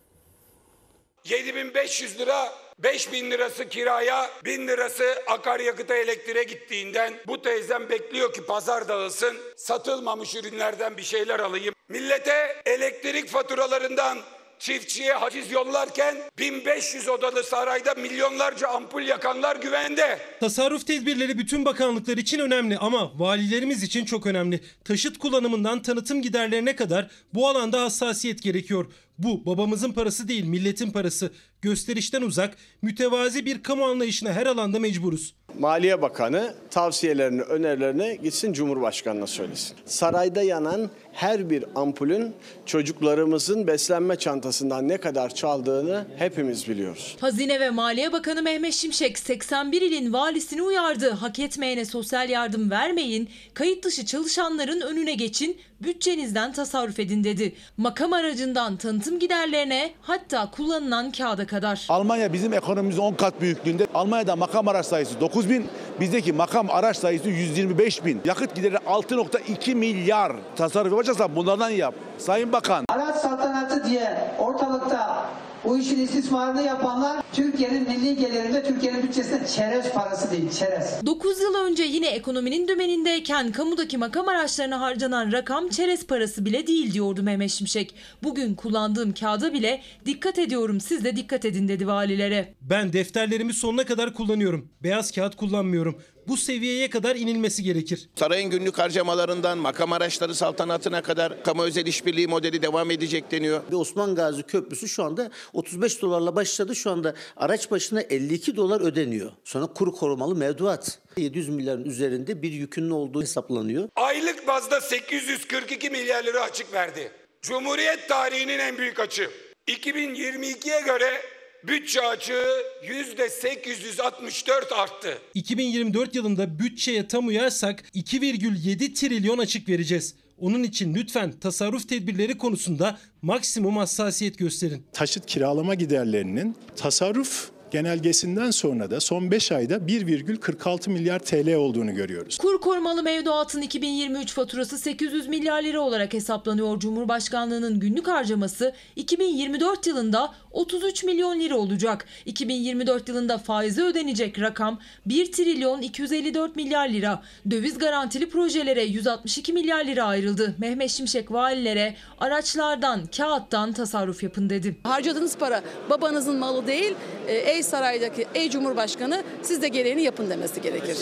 7500 1.26 2.20
lira 2.20 2.54
5000 2.80 3.32
lirası 3.32 3.70
kiraya 3.70 4.30
1000 4.46 4.68
lirası 4.68 5.04
akaryakıta 5.28 5.96
elektriğe 5.96 6.44
gittiğinden 6.44 7.14
bu 7.28 7.42
teyzem 7.42 7.90
bekliyor 7.90 8.34
ki 8.34 8.46
pazar 8.46 8.88
dağılsın 8.88 9.38
satılmamış 9.58 10.36
ürünlerden 10.36 10.98
bir 10.98 11.04
şeyler 11.04 11.40
alayım. 11.40 11.74
Millete 11.90 12.62
elektrik 12.66 13.30
faturalarından 13.30 14.20
çiftçiye 14.60 15.14
haciz 15.14 15.52
yollarken 15.52 16.18
1500 16.40 17.08
odalı 17.08 17.44
sarayda 17.44 17.94
milyonlarca 17.94 18.68
ampul 18.68 19.02
yakanlar 19.02 19.56
güvende. 19.56 20.20
Tasarruf 20.40 20.88
tedbirleri 20.88 21.38
bütün 21.38 21.66
bakanlıklar 21.66 22.18
için 22.18 22.40
önemli 22.40 22.78
ama 22.78 23.20
valilerimiz 23.20 23.84
için 23.84 24.06
çok 24.06 24.26
önemli. 24.26 24.62
Taşıt 24.84 25.18
kullanımından 25.18 25.82
tanıtım 25.82 26.22
giderlerine 26.22 26.76
kadar 26.76 27.08
bu 27.34 27.48
alanda 27.48 27.82
hassasiyet 27.82 28.44
gerekiyor. 28.44 28.86
Bu 29.18 29.46
babamızın 29.46 29.92
parası 29.92 30.28
değil 30.28 30.46
milletin 30.46 30.92
parası. 30.92 31.32
Gösterişten 31.62 32.22
uzak, 32.22 32.58
mütevazi 32.82 33.46
bir 33.46 33.64
kamu 33.64 33.86
anlayışına 33.86 34.34
her 34.34 34.46
alanda 34.46 34.80
mecburuz. 34.80 35.34
Maliye 35.60 36.02
Bakanı 36.02 36.54
tavsiyelerini, 36.72 37.42
önerilerini 37.42 38.20
gitsin 38.24 38.54
Cumhurbaşkanı'na 38.54 39.28
söylesin. 39.28 39.78
Sarayda 39.86 40.42
yanan 40.42 40.90
her 41.14 41.50
bir 41.50 41.66
ampulün 41.76 42.34
çocuklarımızın 42.66 43.68
beslenme 43.68 44.16
çantasından 44.16 44.88
ne 44.88 44.98
kadar 44.98 45.36
çaldığını 45.36 46.06
hepimiz 46.18 46.70
biliyoruz. 46.70 47.18
Hazine 47.22 47.60
ve 47.60 47.70
Maliye 47.70 48.12
Bakanı 48.12 48.42
Mehmet 48.42 48.74
Şimşek 48.74 49.20
81 49.20 49.82
ilin 49.82 50.14
valisini 50.14 50.62
uyardı. 50.62 51.10
Hak 51.10 51.40
etmeyene 51.40 51.86
sosyal 51.86 52.30
yardım 52.30 52.72
vermeyin, 52.72 53.30
kayıt 53.54 53.84
dışı 53.86 54.06
çalışanların 54.06 54.82
önüne 54.82 55.14
geçin, 55.14 55.58
bütçenizden 55.82 56.54
tasarruf 56.54 57.00
edin 57.00 57.24
dedi. 57.24 57.56
Makam 57.78 58.14
aracından 58.14 58.78
tanıtım 58.78 59.20
giderlerine 59.20 59.92
hatta 60.02 60.52
kullanılan 60.52 61.12
kağıda 61.12 61.48
kadar. 61.50 61.86
Almanya 61.90 62.34
bizim 62.34 62.54
ekonomimizin 62.54 63.02
10 63.02 63.14
kat 63.14 63.42
büyüklüğünde. 63.42 63.88
Almanya'da 63.94 64.36
makam 64.36 64.68
araç 64.68 64.86
sayısı 64.86 65.22
9 65.22 65.50
bin, 65.50 65.68
bizdeki 66.00 66.34
makam 66.34 66.70
araç 66.70 66.98
sayısı 66.98 67.30
125 67.30 68.06
bin. 68.06 68.22
Yakıt 68.26 68.56
gideri 68.56 68.76
6.2 68.76 69.76
milyar. 69.76 70.32
Tasarruf 70.56 70.92
yapacaksan 70.92 71.36
bunlardan 71.36 71.70
yap. 71.70 71.96
Sayın 72.18 72.52
Bakan. 72.52 72.86
Araç 72.90 73.16
saltanatı 73.16 73.86
diye 73.86 74.18
ortalıkta 74.40 75.26
Bu 75.64 75.78
işin 75.78 76.00
istismarını 76.00 76.62
yapanlar 76.62 77.24
Türkiye'nin 77.34 77.88
milli 77.90 78.16
gelirinde 78.16 78.64
Türkiye'nin 78.64 79.04
bütçesinde 79.04 79.48
çerez 79.48 79.92
parası 79.92 80.32
değil, 80.32 80.52
çerez. 80.52 81.06
9 81.06 81.42
yıl 81.42 81.56
önce 81.56 81.84
yine 81.84 82.08
ekonominin 82.08 82.68
dümenindeyken 82.68 83.52
kamudaki 83.52 83.98
makam 83.98 84.28
araçlarına 84.28 84.82
harcanan 84.82 85.32
rakam 85.32 85.70
çerez 85.70 86.08
parası 86.08 86.46
bile 86.46 86.68
değil 86.68 86.94
diyordu 86.94 87.24
Mehmet 87.24 87.52
Şimşek. 87.52 87.96
Bugün 88.24 88.56
kullandığım 88.56 89.14
kağıda 89.14 89.54
bile 89.54 89.82
dikkat 90.06 90.40
ediyorum 90.40 90.80
siz 90.82 91.04
de 91.04 91.16
dikkat 91.16 91.46
edin 91.46 91.68
dedi 91.68 91.88
valilere. 91.88 92.54
Ben 92.62 92.94
defterlerimi 92.94 93.54
sonuna 93.54 93.86
kadar 93.86 94.14
kullanıyorum. 94.14 94.70
Beyaz 94.84 95.12
kağıt 95.12 95.36
kullanmıyorum. 95.36 96.02
Bu 96.30 96.38
seviyeye 96.38 96.90
kadar 96.90 97.16
inilmesi 97.16 97.64
gerekir. 97.64 98.10
Sarayın 98.16 98.50
günlük 98.50 98.78
harcamalarından 98.78 99.58
makam 99.58 99.94
araçları 99.94 100.36
saltanatına 100.36 101.02
kadar 101.02 101.44
kamu 101.44 101.64
özel 101.64 101.86
işbirliği 101.86 102.28
modeli 102.28 102.62
devam 102.62 102.92
edecek 102.92 103.32
deniyor. 103.32 103.62
Ve 103.72 103.76
Osman 103.76 104.16
Gazi 104.16 104.44
Köprüsü 104.44 104.88
şu 104.88 105.04
anda 105.04 105.32
35 105.54 106.02
dolarla 106.02 106.36
başladı. 106.36 106.76
Şu 106.76 106.92
anda 106.92 107.16
araç 107.38 107.72
başına 107.72 108.02
52 108.02 108.56
dolar 108.56 108.82
ödeniyor. 108.82 109.32
Sonra 109.44 109.68
kuru 109.68 109.92
korumalı 109.92 110.36
mevduat. 110.36 111.00
700 111.18 111.50
milyarın 111.50 111.86
üzerinde 111.86 112.42
bir 112.42 112.52
yükünün 112.52 112.90
olduğu 112.90 113.22
hesaplanıyor. 113.22 113.90
Aylık 113.96 114.48
bazda 114.48 114.82
842 114.82 115.90
milyar 115.90 116.24
lira 116.24 116.42
açık 116.42 116.74
verdi. 116.74 117.12
Cumhuriyet 117.42 118.10
tarihinin 118.10 118.60
en 118.60 118.78
büyük 118.78 119.00
açığı. 119.00 119.30
2022'ye 119.68 120.82
göre 120.82 121.22
bütçe 121.68 122.02
açığı 122.02 122.46
%864 122.84 124.74
arttı. 124.74 125.18
2024 125.34 126.16
yılında 126.16 126.60
bütçeye 126.60 127.08
tam 127.08 127.28
uyarsak 127.28 127.84
2,7 127.96 128.94
trilyon 128.94 129.38
açık 129.38 129.70
vereceğiz. 129.70 130.16
Onun 130.38 130.64
için 130.64 130.96
lütfen 130.96 131.32
tasarruf 131.32 131.90
tedbirleri 131.90 132.38
konusunda 132.38 133.00
maksimum 133.22 133.78
hassasiyet 133.78 134.38
gösterin. 134.38 134.84
taşıt 134.94 135.26
kiralama 135.26 135.76
giderlerinin 135.76 136.56
tasarruf 136.76 137.50
genelgesinden 137.72 138.52
sonra 138.52 138.92
da 138.92 139.00
son 139.00 139.32
5 139.32 139.52
ayda 139.52 139.76
1,46 139.76 140.90
milyar 140.90 141.20
TL 141.20 141.56
olduğunu 141.56 141.96
görüyoruz. 141.96 142.38
Kur 142.38 142.62
korumalı 142.62 143.04
mevduatın 143.04 143.62
2023 143.62 144.34
faturası 144.34 144.78
800 144.78 145.28
milyar 145.28 145.64
lira 145.64 145.80
olarak 145.80 146.14
hesaplanıyor. 146.14 146.80
Cumhurbaşkanlığının 146.80 147.80
günlük 147.80 148.08
harcaması 148.08 148.74
2024 148.96 149.88
yılında 149.88 150.34
33 150.52 151.04
milyon 151.04 151.40
lira 151.40 151.58
olacak. 151.58 152.06
2024 152.26 153.10
yılında 153.10 153.38
faize 153.38 153.82
ödenecek 153.82 154.40
rakam 154.40 154.80
1 155.06 155.32
trilyon 155.32 155.82
254 155.82 156.56
milyar 156.56 156.90
lira. 156.90 157.22
Döviz 157.52 157.78
garantili 157.78 158.30
projelere 158.30 158.84
162 158.84 159.54
milyar 159.54 159.86
lira 159.86 160.04
ayrıldı. 160.04 160.56
Mehmet 160.58 160.92
Şimşek 160.92 161.32
valilere 161.32 161.96
araçlardan, 162.20 163.06
kağıttan 163.18 163.74
tasarruf 163.74 164.24
yapın 164.24 164.50
dedi. 164.50 164.76
Harcadığınız 164.84 165.38
para 165.38 165.62
babanızın 165.90 166.36
malı 166.36 166.68
değil, 166.68 166.96
e, 167.28 167.59
ey 167.60 167.64
saraydaki, 167.64 168.28
ey 168.36 168.50
cumhurbaşkanı 168.50 169.24
siz 169.42 169.62
de 169.62 169.68
gereğini 169.68 170.02
yapın 170.02 170.30
demesi 170.30 170.62
gerekir. 170.62 170.98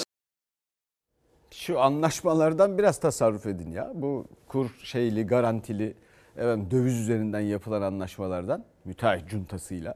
Şu 1.52 1.80
anlaşmalardan 1.80 2.78
biraz 2.78 3.00
tasarruf 3.00 3.46
edin 3.46 3.72
ya. 3.72 3.92
Bu 3.96 4.26
kur 4.48 4.70
şeyli, 4.84 5.28
garantili, 5.28 5.94
efendim, 6.38 6.68
döviz 6.72 6.94
üzerinden 6.94 7.40
yapılan 7.40 7.82
anlaşmalardan 7.82 8.64
müteahhit 8.86 9.30
cuntasıyla. 9.30 9.96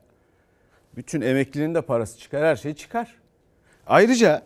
Bütün 0.95 1.21
emeklinin 1.21 1.75
de 1.75 1.81
parası 1.81 2.19
çıkar, 2.19 2.45
her 2.45 2.55
şey 2.55 2.73
çıkar. 2.73 3.15
Ayrıca 3.87 4.41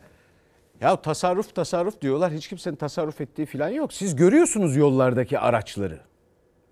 ya 0.82 1.02
tasarruf 1.02 1.56
tasarruf 1.56 2.02
diyorlar. 2.02 2.32
Hiç 2.34 2.48
kimsenin 2.48 2.76
tasarruf 2.76 3.22
ettiği 3.22 3.46
falan 3.46 3.70
yok. 3.70 3.94
Siz 3.94 4.16
görüyorsunuz 4.16 4.76
yollardaki 4.76 5.40
araçları. 5.40 6.00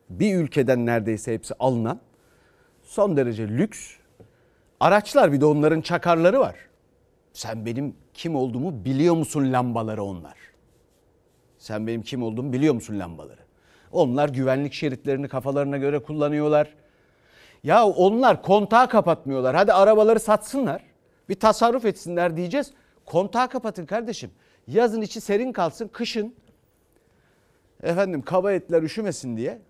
Bir 0.10 0.36
ülkeden 0.36 0.86
neredeyse 0.86 1.34
hepsi 1.34 1.53
alınan 1.60 1.99
son 2.84 3.17
derece 3.17 3.47
lüks 3.47 4.03
araçlar 4.84 5.34
bir 5.34 5.41
de 5.41 5.46
onların 5.46 5.82
çakarları 5.82 6.39
var. 6.39 6.56
Sen 7.34 7.65
benim 7.65 7.96
kim 8.13 8.36
olduğumu 8.36 8.86
biliyor 8.86 9.15
musun 9.15 9.54
lambaları 9.54 10.04
onlar. 10.04 10.38
Sen 11.58 11.88
benim 11.88 12.02
kim 12.02 12.24
olduğumu 12.24 12.54
biliyor 12.54 12.74
musun 12.74 13.00
lambaları. 13.00 13.41
Onlar 13.91 14.30
güvenlik 14.30 14.74
şeritlerini 14.74 15.28
kafalarına 15.28 15.78
göre 15.78 16.00
kullanıyorlar. 16.00 16.74
Ya 17.63 17.86
onlar 17.86 18.41
kontağı 18.41 18.89
kapatmıyorlar. 18.89 19.56
Hadi 19.56 19.74
arabaları 19.74 20.19
satsınlar. 20.19 20.82
Bir 21.30 21.39
tasarruf 21.39 21.86
etsinler 21.86 22.38
diyeceğiz. 22.38 22.74
Kontağı 23.06 23.50
kapatın 23.50 23.86
kardeşim. 23.86 24.32
Yazın 24.67 25.02
içi 25.02 25.22
serin 25.22 25.52
kalsın, 25.52 25.88
kışın 25.88 26.36
efendim 27.84 28.22
kaba 28.22 28.52
etler 28.52 28.84
üşümesin 28.84 29.38
diye. 29.38 29.62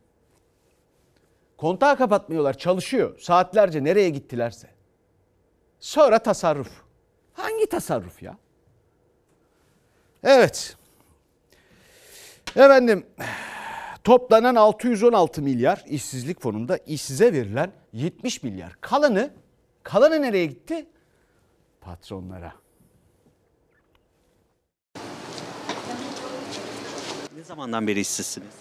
Kontağı 1.58 1.97
kapatmıyorlar, 1.97 2.58
çalışıyor. 2.58 3.19
Saatlerce 3.19 3.84
nereye 3.84 4.10
gittilerse. 4.10 4.72
Sonra 5.84 6.19
tasarruf. 6.19 6.72
Hangi 7.34 7.65
tasarruf 7.65 8.24
ya? 8.24 8.38
Evet. 10.24 10.78
Efendim 12.56 13.06
toplanan 14.04 14.56
616 14.56 15.41
milyar 15.41 15.84
işsizlik 15.88 16.41
fonunda 16.41 16.78
işsize 16.78 17.34
verilen 17.34 17.72
70 17.93 18.43
milyar. 18.43 18.76
Kalanı 18.82 19.34
kalanı 19.84 20.22
nereye 20.22 20.46
gitti? 20.46 20.86
Patronlara. 21.82 22.54
Ne 27.36 27.43
zamandan 27.43 27.88
beri 27.88 28.00
işsizsiniz? 28.00 28.54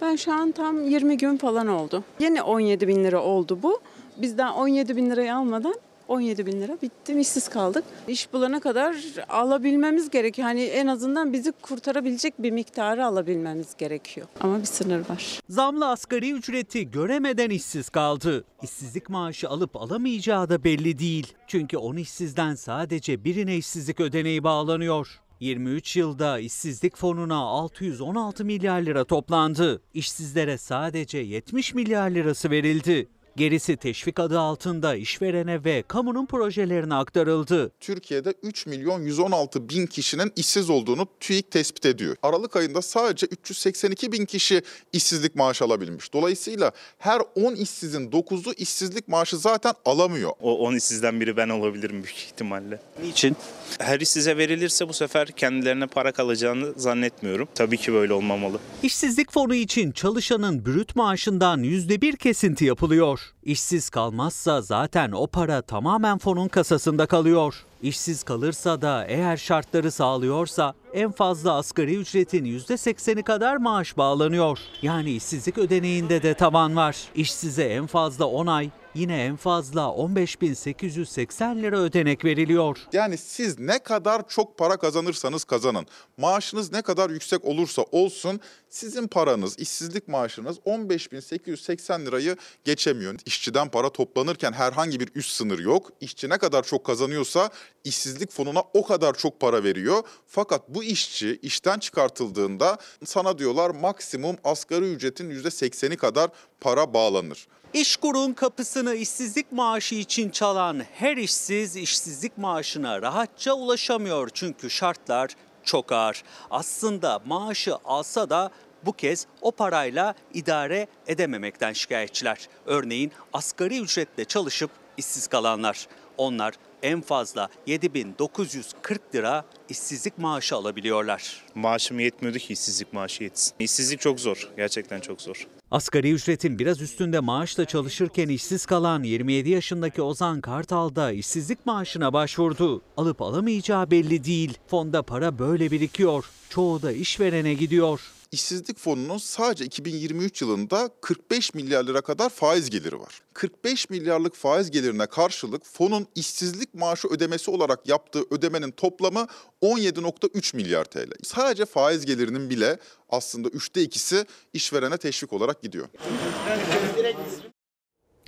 Ben 0.00 0.16
şu 0.16 0.32
an 0.32 0.52
tam 0.52 0.84
20 0.84 1.16
gün 1.16 1.36
falan 1.36 1.66
oldu. 1.66 2.04
Yine 2.18 2.42
17 2.42 2.88
bin 2.88 3.04
lira 3.04 3.22
oldu 3.22 3.58
bu. 3.62 3.80
Bizden 4.16 4.52
17 4.52 4.96
bin 4.96 5.10
lirayı 5.10 5.34
almadan 5.34 5.74
17 6.08 6.46
bin 6.46 6.60
lira 6.60 6.78
bitti 6.82 7.20
işsiz 7.20 7.48
kaldık. 7.48 7.84
İş 8.08 8.32
bulana 8.32 8.60
kadar 8.60 8.96
alabilmemiz 9.28 10.10
gerekiyor. 10.10 10.48
Hani 10.48 10.62
en 10.62 10.86
azından 10.86 11.32
bizi 11.32 11.52
kurtarabilecek 11.52 12.42
bir 12.42 12.50
miktarı 12.50 13.06
alabilmemiz 13.06 13.76
gerekiyor. 13.78 14.26
Ama 14.40 14.60
bir 14.60 14.64
sınır 14.64 15.08
var. 15.08 15.40
Zamlı 15.48 15.88
asgari 15.88 16.32
ücreti 16.32 16.90
göremeden 16.90 17.50
işsiz 17.50 17.88
kaldı. 17.88 18.44
İşsizlik 18.62 19.08
maaşı 19.08 19.48
alıp 19.48 19.76
alamayacağı 19.76 20.48
da 20.48 20.64
belli 20.64 20.98
değil. 20.98 21.34
Çünkü 21.46 21.76
10 21.76 21.96
işsizden 21.96 22.54
sadece 22.54 23.24
birine 23.24 23.56
işsizlik 23.56 24.00
ödeneği 24.00 24.44
bağlanıyor. 24.44 25.20
23 25.40 25.96
yılda 25.96 26.38
işsizlik 26.38 26.96
fonuna 26.96 27.36
616 27.36 28.44
milyar 28.44 28.80
lira 28.80 29.04
toplandı. 29.04 29.82
İşsizlere 29.94 30.58
sadece 30.58 31.18
70 31.18 31.74
milyar 31.74 32.10
lirası 32.10 32.50
verildi. 32.50 33.08
Gerisi 33.36 33.76
teşvik 33.76 34.20
adı 34.20 34.38
altında 34.38 34.94
işverene 34.96 35.64
ve 35.64 35.84
kamunun 35.88 36.26
projelerine 36.26 36.94
aktarıldı. 36.94 37.72
Türkiye'de 37.80 38.34
3 38.42 38.66
milyon 38.66 39.02
116 39.02 39.68
bin 39.68 39.86
kişinin 39.86 40.32
işsiz 40.36 40.70
olduğunu 40.70 41.08
TÜİK 41.20 41.50
tespit 41.50 41.86
ediyor. 41.86 42.16
Aralık 42.22 42.56
ayında 42.56 42.82
sadece 42.82 43.26
382 43.26 44.12
bin 44.12 44.24
kişi 44.24 44.62
işsizlik 44.92 45.34
maaşı 45.34 45.64
alabilmiş. 45.64 46.12
Dolayısıyla 46.12 46.72
her 46.98 47.22
10 47.34 47.54
işsizin 47.54 48.10
9'u 48.10 48.52
işsizlik 48.52 49.08
maaşı 49.08 49.36
zaten 49.36 49.74
alamıyor. 49.84 50.32
O 50.40 50.58
10 50.58 50.76
işsizden 50.76 51.20
biri 51.20 51.36
ben 51.36 51.48
olabilirim 51.48 52.02
büyük 52.04 52.18
ihtimalle. 52.18 52.80
Niçin? 53.02 53.36
Her 53.78 54.00
iş 54.00 54.08
size 54.08 54.36
verilirse 54.36 54.88
bu 54.88 54.92
sefer 54.92 55.26
kendilerine 55.28 55.86
para 55.86 56.12
kalacağını 56.12 56.72
zannetmiyorum. 56.76 57.48
Tabii 57.54 57.76
ki 57.76 57.92
böyle 57.92 58.12
olmamalı. 58.12 58.58
İşsizlik 58.82 59.32
fonu 59.32 59.54
için 59.54 59.92
çalışanın 59.92 60.66
brüt 60.66 60.96
maaşından 60.96 61.64
%1 61.64 62.16
kesinti 62.16 62.64
yapılıyor. 62.64 63.23
İşsiz 63.42 63.90
kalmazsa 63.90 64.62
zaten 64.62 65.12
o 65.12 65.26
para 65.26 65.62
tamamen 65.62 66.18
fonun 66.18 66.48
kasasında 66.48 67.06
kalıyor. 67.06 67.64
İşsiz 67.82 68.22
kalırsa 68.22 68.82
da 68.82 69.04
eğer 69.04 69.36
şartları 69.36 69.90
sağlıyorsa 69.90 70.74
en 70.94 71.12
fazla 71.12 71.54
asgari 71.54 71.96
ücretin 71.96 72.44
%80'i 72.44 73.22
kadar 73.22 73.56
maaş 73.56 73.96
bağlanıyor. 73.96 74.58
Yani 74.82 75.10
işsizlik 75.10 75.58
ödeneğinde 75.58 76.22
de 76.22 76.34
tavan 76.34 76.76
var. 76.76 76.96
İşsize 77.14 77.64
en 77.64 77.86
fazla 77.86 78.26
10 78.26 78.46
ay, 78.46 78.70
yine 78.94 79.24
en 79.24 79.36
fazla 79.36 79.80
15.880 79.80 81.62
lira 81.62 81.78
ödenek 81.78 82.24
veriliyor. 82.24 82.78
Yani 82.92 83.18
siz 83.18 83.58
ne 83.58 83.78
kadar 83.78 84.28
çok 84.28 84.58
para 84.58 84.76
kazanırsanız 84.76 85.44
kazanın, 85.44 85.86
maaşınız 86.16 86.72
ne 86.72 86.82
kadar 86.82 87.10
yüksek 87.10 87.44
olursa 87.44 87.82
olsun 87.82 88.40
sizin 88.68 89.06
paranız, 89.06 89.58
işsizlik 89.58 90.08
maaşınız 90.08 90.56
15.880 90.58 92.06
lirayı 92.06 92.36
geçemiyor. 92.64 93.14
İşçiden 93.26 93.68
para 93.68 93.90
toplanırken 93.90 94.52
herhangi 94.52 95.00
bir 95.00 95.08
üst 95.14 95.32
sınır 95.32 95.58
yok. 95.58 95.90
İşçi 96.00 96.28
ne 96.28 96.38
kadar 96.38 96.62
çok 96.62 96.84
kazanıyorsa 96.84 97.50
işsizlik 97.84 98.30
fonuna 98.30 98.62
o 98.74 98.86
kadar 98.86 99.14
çok 99.14 99.40
para 99.40 99.64
veriyor. 99.64 100.02
Fakat 100.26 100.68
bu 100.68 100.84
işçi 100.84 101.38
işten 101.42 101.78
çıkartıldığında 101.78 102.78
sana 103.04 103.38
diyorlar 103.38 103.70
maksimum 103.70 104.36
asgari 104.44 104.84
ücretin 104.84 105.30
%80'i 105.30 105.96
kadar 105.96 106.30
para 106.60 106.94
bağlanır. 106.94 107.46
İşkur'un 107.74 108.32
kapısını 108.32 108.94
işsizlik 108.94 109.52
maaşı 109.52 109.94
için 109.94 110.30
çalan 110.30 110.82
her 110.94 111.16
işsiz 111.16 111.76
işsizlik 111.76 112.38
maaşına 112.38 113.02
rahatça 113.02 113.52
ulaşamıyor 113.52 114.30
çünkü 114.34 114.70
şartlar 114.70 115.30
çok 115.64 115.92
ağır. 115.92 116.22
Aslında 116.50 117.20
maaşı 117.26 117.74
alsa 117.84 118.30
da 118.30 118.50
bu 118.86 118.92
kez 118.92 119.26
o 119.40 119.50
parayla 119.50 120.14
idare 120.34 120.86
edememekten 121.06 121.72
şikayetçiler. 121.72 122.48
Örneğin 122.66 123.12
asgari 123.32 123.80
ücretle 123.80 124.24
çalışıp 124.24 124.70
işsiz 124.96 125.26
kalanlar. 125.26 125.86
Onlar 126.16 126.54
en 126.82 127.00
fazla 127.00 127.48
7940 127.66 129.14
lira 129.14 129.44
işsizlik 129.68 130.18
maaşı 130.18 130.56
alabiliyorlar. 130.56 131.44
Maaşım 131.54 132.00
yetmiyordu 132.00 132.38
ki 132.38 132.52
işsizlik 132.52 132.92
maaşı 132.92 133.22
yetsin. 133.22 133.54
İşsizlik 133.58 134.00
çok 134.00 134.20
zor. 134.20 134.50
Gerçekten 134.56 135.00
çok 135.00 135.22
zor. 135.22 135.46
Asgari 135.74 136.12
ücretin 136.12 136.58
biraz 136.58 136.80
üstünde 136.80 137.20
maaşla 137.20 137.64
çalışırken 137.64 138.28
işsiz 138.28 138.66
kalan 138.66 139.02
27 139.02 139.50
yaşındaki 139.50 140.02
Ozan 140.02 140.40
Kartal 140.40 140.94
da 140.94 141.12
işsizlik 141.12 141.66
maaşına 141.66 142.12
başvurdu. 142.12 142.82
Alıp 142.96 143.22
alamayacağı 143.22 143.90
belli 143.90 144.24
değil. 144.24 144.58
Fonda 144.66 145.02
para 145.02 145.38
böyle 145.38 145.70
birikiyor. 145.70 146.24
Çoğu 146.48 146.82
da 146.82 146.92
işverene 146.92 147.54
gidiyor. 147.54 148.00
İşsizlik 148.34 148.78
fonunun 148.78 149.18
sadece 149.18 149.64
2023 149.64 150.42
yılında 150.42 150.90
45 151.00 151.54
milyar 151.54 151.84
lira 151.84 152.00
kadar 152.00 152.28
faiz 152.28 152.70
geliri 152.70 153.00
var. 153.00 153.22
45 153.32 153.90
milyarlık 153.90 154.34
faiz 154.34 154.70
gelirine 154.70 155.06
karşılık 155.06 155.66
fonun 155.66 156.06
işsizlik 156.14 156.74
maaşı 156.74 157.08
ödemesi 157.08 157.50
olarak 157.50 157.88
yaptığı 157.88 158.22
ödemenin 158.30 158.70
toplamı 158.70 159.26
17.3 159.62 160.56
milyar 160.56 160.84
TL. 160.84 161.12
Sadece 161.22 161.64
faiz 161.64 162.06
gelirinin 162.06 162.50
bile 162.50 162.78
aslında 163.10 163.48
üçte 163.48 163.82
ikisi 163.82 164.26
işverene 164.52 164.96
teşvik 164.96 165.32
olarak 165.32 165.62
gidiyor. 165.62 165.88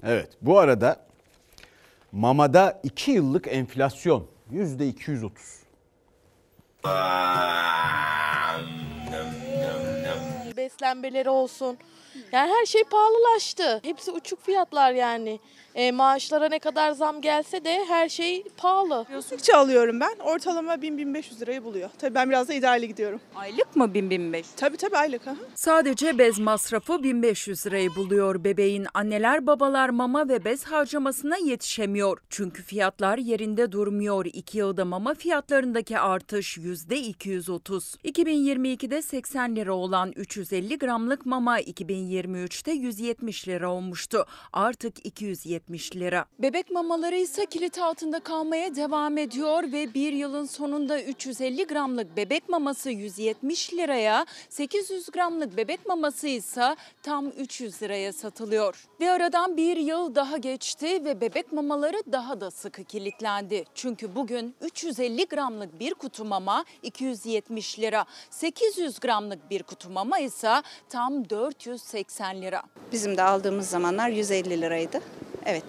Evet 0.02 0.30
bu 0.42 0.58
arada 0.58 1.06
mamada 2.12 2.80
2 2.82 3.10
yıllık 3.10 3.48
enflasyon 3.48 4.26
%230. 4.52 5.65
Beslenmeleri 10.56 11.30
olsun. 11.30 11.78
Yani 12.32 12.52
her 12.60 12.66
şey 12.66 12.84
pahalılaştı. 12.84 13.80
Hepsi 13.84 14.10
uçuk 14.10 14.42
fiyatlar 14.42 14.92
yani. 14.92 15.40
E, 15.74 15.92
maaşlara 15.92 16.48
ne 16.48 16.58
kadar 16.58 16.92
zam 16.92 17.20
gelse 17.20 17.64
de 17.64 17.84
her 17.88 18.08
şey 18.08 18.44
pahalı. 18.56 19.06
Türkçe 19.30 19.56
alıyorum 19.56 20.00
ben. 20.00 20.16
Ortalama 20.24 20.74
1000-1500 20.74 21.40
lirayı 21.40 21.64
buluyor. 21.64 21.90
Tabii 21.98 22.14
ben 22.14 22.30
biraz 22.30 22.48
da 22.48 22.54
ideali 22.54 22.88
gidiyorum. 22.88 23.20
Aylık 23.36 23.76
mı 23.76 23.84
1000-1500? 23.84 24.44
Tabii 24.56 24.76
tabii 24.76 24.96
aylık. 24.96 25.26
Aha. 25.28 25.36
Sadece 25.54 26.18
bez 26.18 26.38
masrafı 26.38 27.02
1500 27.02 27.66
lirayı 27.66 27.94
buluyor. 27.94 28.44
Bebeğin 28.44 28.86
anneler 28.94 29.46
babalar 29.46 29.88
mama 29.88 30.28
ve 30.28 30.44
bez 30.44 30.64
harcamasına 30.64 31.36
yetişemiyor. 31.36 32.18
Çünkü 32.30 32.62
fiyatlar 32.62 33.18
yerinde 33.18 33.72
durmuyor. 33.72 34.26
İki 34.26 34.58
yılda 34.58 34.84
mama 34.84 35.14
fiyatlarındaki 35.14 35.98
artış 35.98 36.58
%230. 36.58 37.96
2022'de 38.04 39.02
80 39.02 39.56
lira 39.56 39.72
olan 39.74 40.12
350 40.16 40.78
gramlık 40.78 41.26
mama 41.26 41.60
2023'te 42.06 42.72
170 42.72 43.48
lira 43.48 43.70
olmuştu. 43.70 44.26
Artık 44.52 45.06
270 45.06 45.96
lira. 45.96 46.24
Bebek 46.38 46.70
mamaları 46.70 47.16
ise 47.16 47.46
kilit 47.46 47.78
altında 47.78 48.20
kalmaya 48.20 48.74
devam 48.74 49.18
ediyor 49.18 49.72
ve 49.72 49.94
bir 49.94 50.12
yılın 50.12 50.44
sonunda 50.44 51.02
350 51.02 51.66
gramlık 51.66 52.16
bebek 52.16 52.48
maması 52.48 52.90
170 52.90 53.74
liraya, 53.74 54.26
800 54.48 55.10
gramlık 55.10 55.56
bebek 55.56 55.86
maması 55.86 56.28
ise 56.28 56.76
tam 57.02 57.28
300 57.28 57.82
liraya 57.82 58.12
satılıyor. 58.12 58.86
Ve 59.00 59.10
aradan 59.10 59.56
bir 59.56 59.76
yıl 59.76 60.14
daha 60.14 60.36
geçti 60.36 61.04
ve 61.04 61.20
bebek 61.20 61.52
mamaları 61.52 61.96
daha 62.12 62.40
da 62.40 62.50
sıkı 62.50 62.84
kilitlendi. 62.84 63.64
Çünkü 63.74 64.14
bugün 64.14 64.54
350 64.60 65.26
gramlık 65.26 65.80
bir 65.80 65.94
kutu 65.94 66.24
mama 66.24 66.64
270 66.82 67.78
lira, 67.78 68.04
800 68.30 69.00
gramlık 69.00 69.50
bir 69.50 69.62
kutu 69.62 69.90
mama 69.90 70.18
ise 70.18 70.62
tam 70.88 71.30
480 71.30 71.95
lira. 72.40 72.62
Bizim 72.92 73.16
de 73.16 73.22
aldığımız 73.22 73.68
zamanlar 73.68 74.08
150 74.08 74.60
liraydı. 74.60 75.00
Evet 75.44 75.64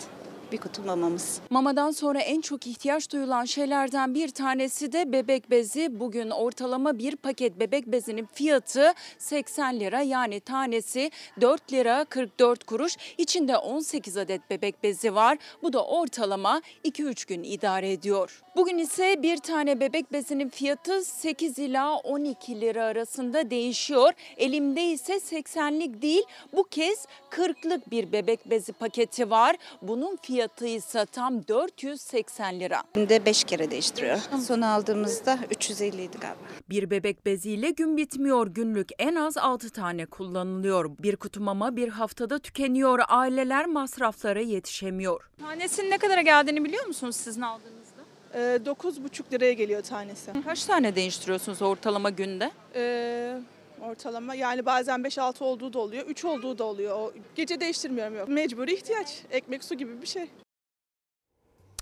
bir 0.52 0.58
kutu 0.58 0.82
mamamız. 0.84 1.40
Mamadan 1.50 1.92
sonra 1.92 2.20
en 2.20 2.42
çok 2.42 2.68
ihtiyaç 2.68 3.12
duyulan 3.12 3.46
şeylerden 3.46 4.16
bir 4.16 4.30
tanesi 4.30 4.92
de 4.92 5.12
bebek 5.12 5.52
bezi. 5.52 6.00
Bugün 6.00 6.30
ortalama 6.30 6.98
bir 6.98 7.16
paket 7.16 7.60
bebek 7.60 7.88
bezinin 7.88 8.28
fiyatı 8.34 8.94
80 9.18 9.80
lira 9.80 10.02
yani 10.02 10.40
tanesi 10.40 11.12
4 11.42 11.74
lira 11.74 12.06
44 12.06 12.64
kuruş. 12.64 12.98
İçinde 13.18 13.58
18 13.58 14.18
adet 14.18 14.50
bebek 14.50 14.84
bezi 14.84 15.16
var. 15.16 15.38
Bu 15.64 15.74
da 15.74 15.86
ortalama 15.86 16.62
2-3 16.86 17.28
gün 17.28 17.44
idare 17.44 17.92
ediyor. 17.92 18.44
Bugün 18.56 18.78
ise 18.78 19.24
bir 19.24 19.38
tane 19.38 19.80
bebek 19.80 20.12
bezinin 20.12 20.50
fiyatı 20.50 21.04
8 21.04 21.60
ila 21.60 21.96
12 21.96 22.62
lira 22.62 22.84
arasında 22.86 23.50
değişiyor. 23.50 24.14
Elimde 24.38 24.84
ise 24.84 25.14
80'lik 25.14 26.02
değil 26.02 26.24
bu 26.54 26.64
kez 26.64 27.06
40'lık 27.32 27.92
bir 27.92 28.12
bebek 28.12 28.50
bezi 28.50 28.74
paketi 28.74 29.30
var. 29.30 29.56
Bunun 29.82 30.16
fiyatı 30.22 30.37
ise 30.66 31.06
tam 31.06 31.48
480 31.48 32.60
lira. 32.60 32.84
Günde 32.94 33.26
5 33.26 33.44
kere 33.44 33.72
değiştiriyor. 33.72 34.18
Son 34.48 34.62
aldığımızda 34.62 35.40
350 35.52 36.04
idi 36.04 36.18
galiba. 36.22 36.40
Bir 36.70 36.90
bebek 36.90 37.26
beziyle 37.26 37.70
gün 37.70 37.98
bitmiyor. 37.98 38.48
Günlük 38.48 38.90
en 39.00 39.16
az 39.16 39.38
6 39.38 39.70
tane 39.70 40.06
kullanılıyor. 40.06 40.90
Bir 41.00 41.16
kutu 41.16 41.42
mama 41.42 41.76
bir 41.76 41.90
haftada 41.90 42.40
tükeniyor. 42.40 43.00
Aileler 43.08 43.66
masraflara 43.66 44.42
yetişemiyor. 44.42 45.30
Tanesinin 45.42 45.92
ne 45.92 45.98
kadara 45.98 46.22
geldiğini 46.22 46.66
biliyor 46.66 46.86
musunuz 46.86 47.16
sizin 47.16 47.42
aldığınızda? 47.42 48.02
Ee, 48.34 48.40
9,5 48.66 49.34
liraya 49.34 49.54
geliyor 49.54 49.82
tanesi. 49.82 50.32
Kaç 50.46 50.66
tane 50.66 50.96
değiştiriyorsunuz 50.96 51.62
ortalama 51.62 52.10
günde? 52.10 52.52
Ee, 52.76 53.40
ortalama 53.82 54.36
yani 54.36 54.66
bazen 54.66 55.00
5-6 55.00 55.44
olduğu 55.44 55.74
da 55.74 55.80
oluyor, 55.80 56.06
3 56.06 56.26
olduğu 56.26 56.58
da 56.58 56.64
oluyor. 56.64 57.14
Gece 57.36 57.60
değiştirmiyorum 57.60 58.18
yok. 58.18 58.28
Mecburi 58.28 58.74
ihtiyaç. 58.74 59.24
Ekmek 59.32 59.64
su 59.64 59.76
gibi 59.76 60.02
bir 60.02 60.08
şey. 60.08 60.30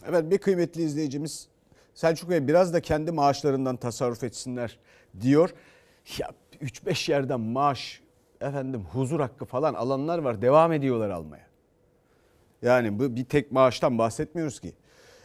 Evet 0.10 0.32
bir 0.32 0.38
kıymetli 0.38 0.84
izleyicimiz 0.84 1.48
Selçuk 1.94 2.30
Bey 2.30 2.48
biraz 2.48 2.74
da 2.74 2.82
kendi 2.82 3.12
maaşlarından 3.12 3.78
tasarruf 3.78 4.24
etsinler 4.24 4.80
diyor. 5.22 5.54
Ya 6.18 6.32
3-5 6.62 7.12
yerden 7.12 7.40
maaş 7.40 8.02
efendim 8.42 8.86
huzur 8.92 9.20
hakkı 9.20 9.46
falan 9.46 9.74
alanlar 9.74 10.20
var 10.20 10.42
devam 10.42 10.74
ediyorlar 10.74 11.10
almaya. 11.10 11.48
Yani 12.62 13.00
bu 13.00 13.16
bir 13.16 13.26
tek 13.26 13.52
maaştan 13.52 13.98
bahsetmiyoruz 13.98 14.60
ki. 14.60 14.74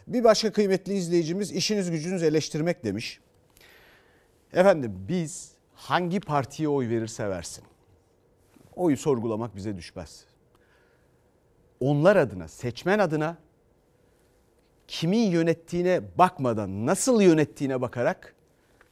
Bir 0.06 0.24
başka 0.24 0.52
kıymetli 0.52 0.94
izleyicimiz 0.94 1.52
işiniz 1.52 1.90
gücünüz 1.90 2.22
eleştirmek 2.22 2.85
demiş. 2.85 3.20
Efendim 4.52 5.04
biz 5.09 5.52
hangi 5.80 6.20
partiye 6.20 6.68
oy 6.68 6.88
verirse 6.88 7.28
versin 7.28 7.64
oyu 8.76 8.96
sorgulamak 8.96 9.56
bize 9.56 9.76
düşmez. 9.76 10.24
Onlar 11.80 12.16
adına, 12.16 12.48
seçmen 12.48 12.98
adına 12.98 13.36
kimin 14.88 15.30
yönettiğine 15.30 16.00
bakmadan 16.18 16.86
nasıl 16.86 17.20
yönettiğine 17.20 17.80
bakarak 17.80 18.34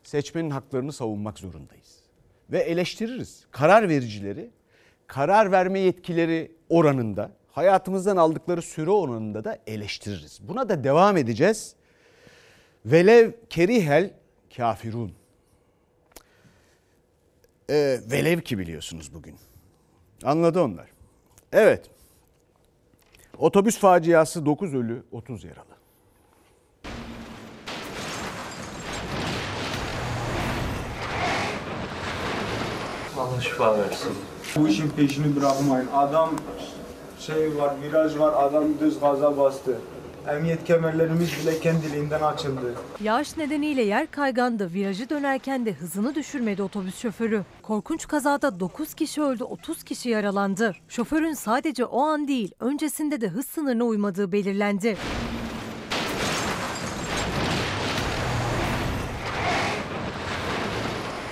seçmenin 0.02 0.50
haklarını 0.50 0.92
savunmak 0.92 1.38
zorundayız. 1.38 1.98
Ve 2.50 2.58
eleştiririz. 2.58 3.46
Karar 3.50 3.88
vericileri 3.88 4.50
karar 5.06 5.52
verme 5.52 5.80
yetkileri 5.80 6.52
oranında 6.68 7.30
hayatımızdan 7.52 8.16
aldıkları 8.16 8.62
süre 8.62 8.90
oranında 8.90 9.44
da 9.44 9.58
eleştiririz. 9.66 10.40
Buna 10.48 10.68
da 10.68 10.84
devam 10.84 11.16
edeceğiz. 11.16 11.74
Velev 12.86 13.32
kerihel 13.50 14.10
kafirun. 14.56 15.12
Ee, 17.70 18.00
velev 18.10 18.40
ki 18.40 18.58
biliyorsunuz 18.58 19.14
bugün. 19.14 19.36
Anladı 20.24 20.60
onlar. 20.62 20.86
Evet. 21.52 21.90
Otobüs 23.38 23.78
faciası 23.78 24.46
9 24.46 24.74
ölü 24.74 25.02
30 25.12 25.44
yaralı. 25.44 25.78
Allah 33.18 33.40
şifa 33.40 33.78
versin. 33.78 34.12
Bu 34.56 34.68
işin 34.68 34.90
peşini 34.90 35.36
bırakmayın. 35.36 35.88
Adam 35.94 36.30
şey 37.18 37.56
var, 37.56 37.74
viraj 37.82 38.18
var, 38.18 38.44
adam 38.44 38.64
düz 38.80 39.00
gaza 39.00 39.36
bastı. 39.38 39.78
Emniyet 40.28 40.64
kemerlerimiz 40.64 41.30
bile 41.42 41.60
kendiliğinden 41.60 42.20
açıldı. 42.20 42.74
Yağış 43.02 43.36
nedeniyle 43.36 43.82
yer 43.82 44.10
kaygandı. 44.10 44.72
Virajı 44.74 45.10
dönerken 45.10 45.66
de 45.66 45.72
hızını 45.72 46.14
düşürmedi 46.14 46.62
otobüs 46.62 46.98
şoförü. 46.98 47.42
Korkunç 47.62 48.08
kazada 48.08 48.60
9 48.60 48.94
kişi 48.94 49.22
öldü, 49.22 49.44
30 49.44 49.82
kişi 49.82 50.08
yaralandı. 50.08 50.74
Şoförün 50.88 51.32
sadece 51.32 51.84
o 51.84 52.00
an 52.00 52.28
değil, 52.28 52.52
öncesinde 52.60 53.20
de 53.20 53.28
hız 53.28 53.46
sınırına 53.46 53.84
uymadığı 53.84 54.32
belirlendi. 54.32 54.96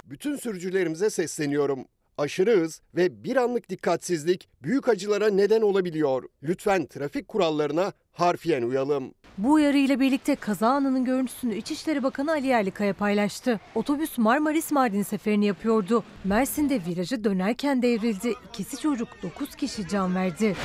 Bütün 0.05 0.36
sürücülerimize 0.36 1.11
sesleniyorum. 1.11 1.84
Aşırı 2.18 2.60
hız 2.60 2.80
ve 2.94 3.24
bir 3.24 3.36
anlık 3.36 3.68
dikkatsizlik 3.68 4.48
büyük 4.62 4.88
acılara 4.88 5.30
neden 5.30 5.62
olabiliyor. 5.62 6.22
Lütfen 6.42 6.86
trafik 6.86 7.28
kurallarına 7.28 7.92
harfiyen 8.12 8.62
uyalım. 8.62 9.14
Bu 9.38 9.52
uyarıyla 9.52 10.00
birlikte 10.00 10.36
kaza 10.36 10.68
anının 10.68 11.04
görüntüsünü 11.04 11.54
İçişleri 11.56 12.02
Bakanı 12.02 12.30
Ali 12.30 12.46
Yerlikaya 12.46 12.92
paylaştı. 12.94 13.60
Otobüs 13.74 14.18
Marmaris 14.18 14.72
Mardin 14.72 15.02
seferini 15.02 15.46
yapıyordu. 15.46 16.04
Mersin'de 16.24 16.80
virajı 16.86 17.24
dönerken 17.24 17.82
devrildi. 17.82 18.34
İkisi 18.48 18.80
çocuk 18.80 19.08
9 19.22 19.54
kişi 19.54 19.88
can 19.88 20.14
verdi. 20.14 20.56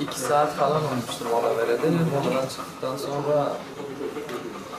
İki 0.00 0.20
saat 0.20 0.54
falan 0.54 0.82
olmuştur 0.84 1.26
mola 1.26 1.56
vereli. 1.56 1.90
Moladan 1.90 2.48
çıktıktan 2.48 2.96
sonra 2.96 3.56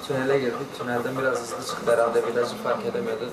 tünele 0.10 0.40
girdik. 0.40 0.80
Tünelden 0.80 1.18
biraz 1.18 1.42
hızlı 1.42 1.68
çıktı 1.68 1.92
herhalde. 1.92 2.28
Virajı 2.28 2.56
fark 2.56 2.86
edemedi. 2.86 3.26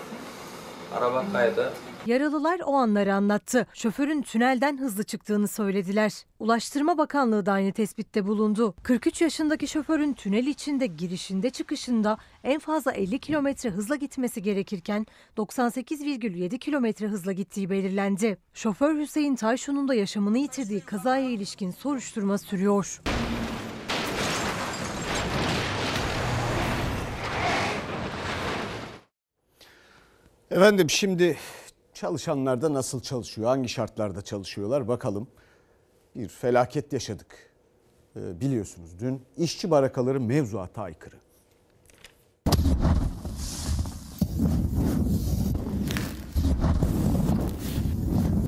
Araba 0.94 1.24
kaydı. 1.32 1.72
Yaralılar 2.06 2.60
o 2.64 2.74
anları 2.74 3.14
anlattı. 3.14 3.66
Şoförün 3.74 4.22
tünelden 4.22 4.78
hızlı 4.78 5.04
çıktığını 5.04 5.48
söylediler. 5.48 6.12
Ulaştırma 6.38 6.98
Bakanlığı 6.98 7.46
da 7.46 7.52
aynı 7.52 7.72
tespitte 7.72 8.26
bulundu. 8.26 8.74
43 8.82 9.22
yaşındaki 9.22 9.68
şoförün 9.68 10.12
tünel 10.12 10.46
içinde 10.46 10.86
girişinde 10.86 11.50
çıkışında 11.50 12.18
en 12.44 12.58
fazla 12.58 12.92
50 12.92 13.18
kilometre 13.18 13.70
hızla 13.70 13.96
gitmesi 13.96 14.42
gerekirken 14.42 15.06
98,7 15.36 16.58
kilometre 16.58 17.06
hızla 17.06 17.32
gittiği 17.32 17.70
belirlendi. 17.70 18.38
Şoför 18.54 18.98
Hüseyin 18.98 19.36
Tayşun'un 19.36 19.88
da 19.88 19.94
yaşamını 19.94 20.38
yitirdiği 20.38 20.80
kazaya 20.80 21.30
ilişkin 21.30 21.70
soruşturma 21.70 22.38
sürüyor. 22.38 23.00
Efendim 30.50 30.90
şimdi 30.90 31.36
çalışanlar 31.94 32.62
da 32.62 32.74
nasıl 32.74 33.00
çalışıyor, 33.02 33.48
hangi 33.48 33.68
şartlarda 33.68 34.22
çalışıyorlar 34.22 34.88
bakalım. 34.88 35.28
Bir 36.16 36.28
felaket 36.28 36.92
yaşadık 36.92 37.46
Ee, 38.16 38.40
biliyorsunuz 38.40 38.90
dün 39.00 39.22
işçi 39.36 39.70
barakaları 39.70 40.20
mevzuata 40.20 40.82
aykırı. 40.82 41.16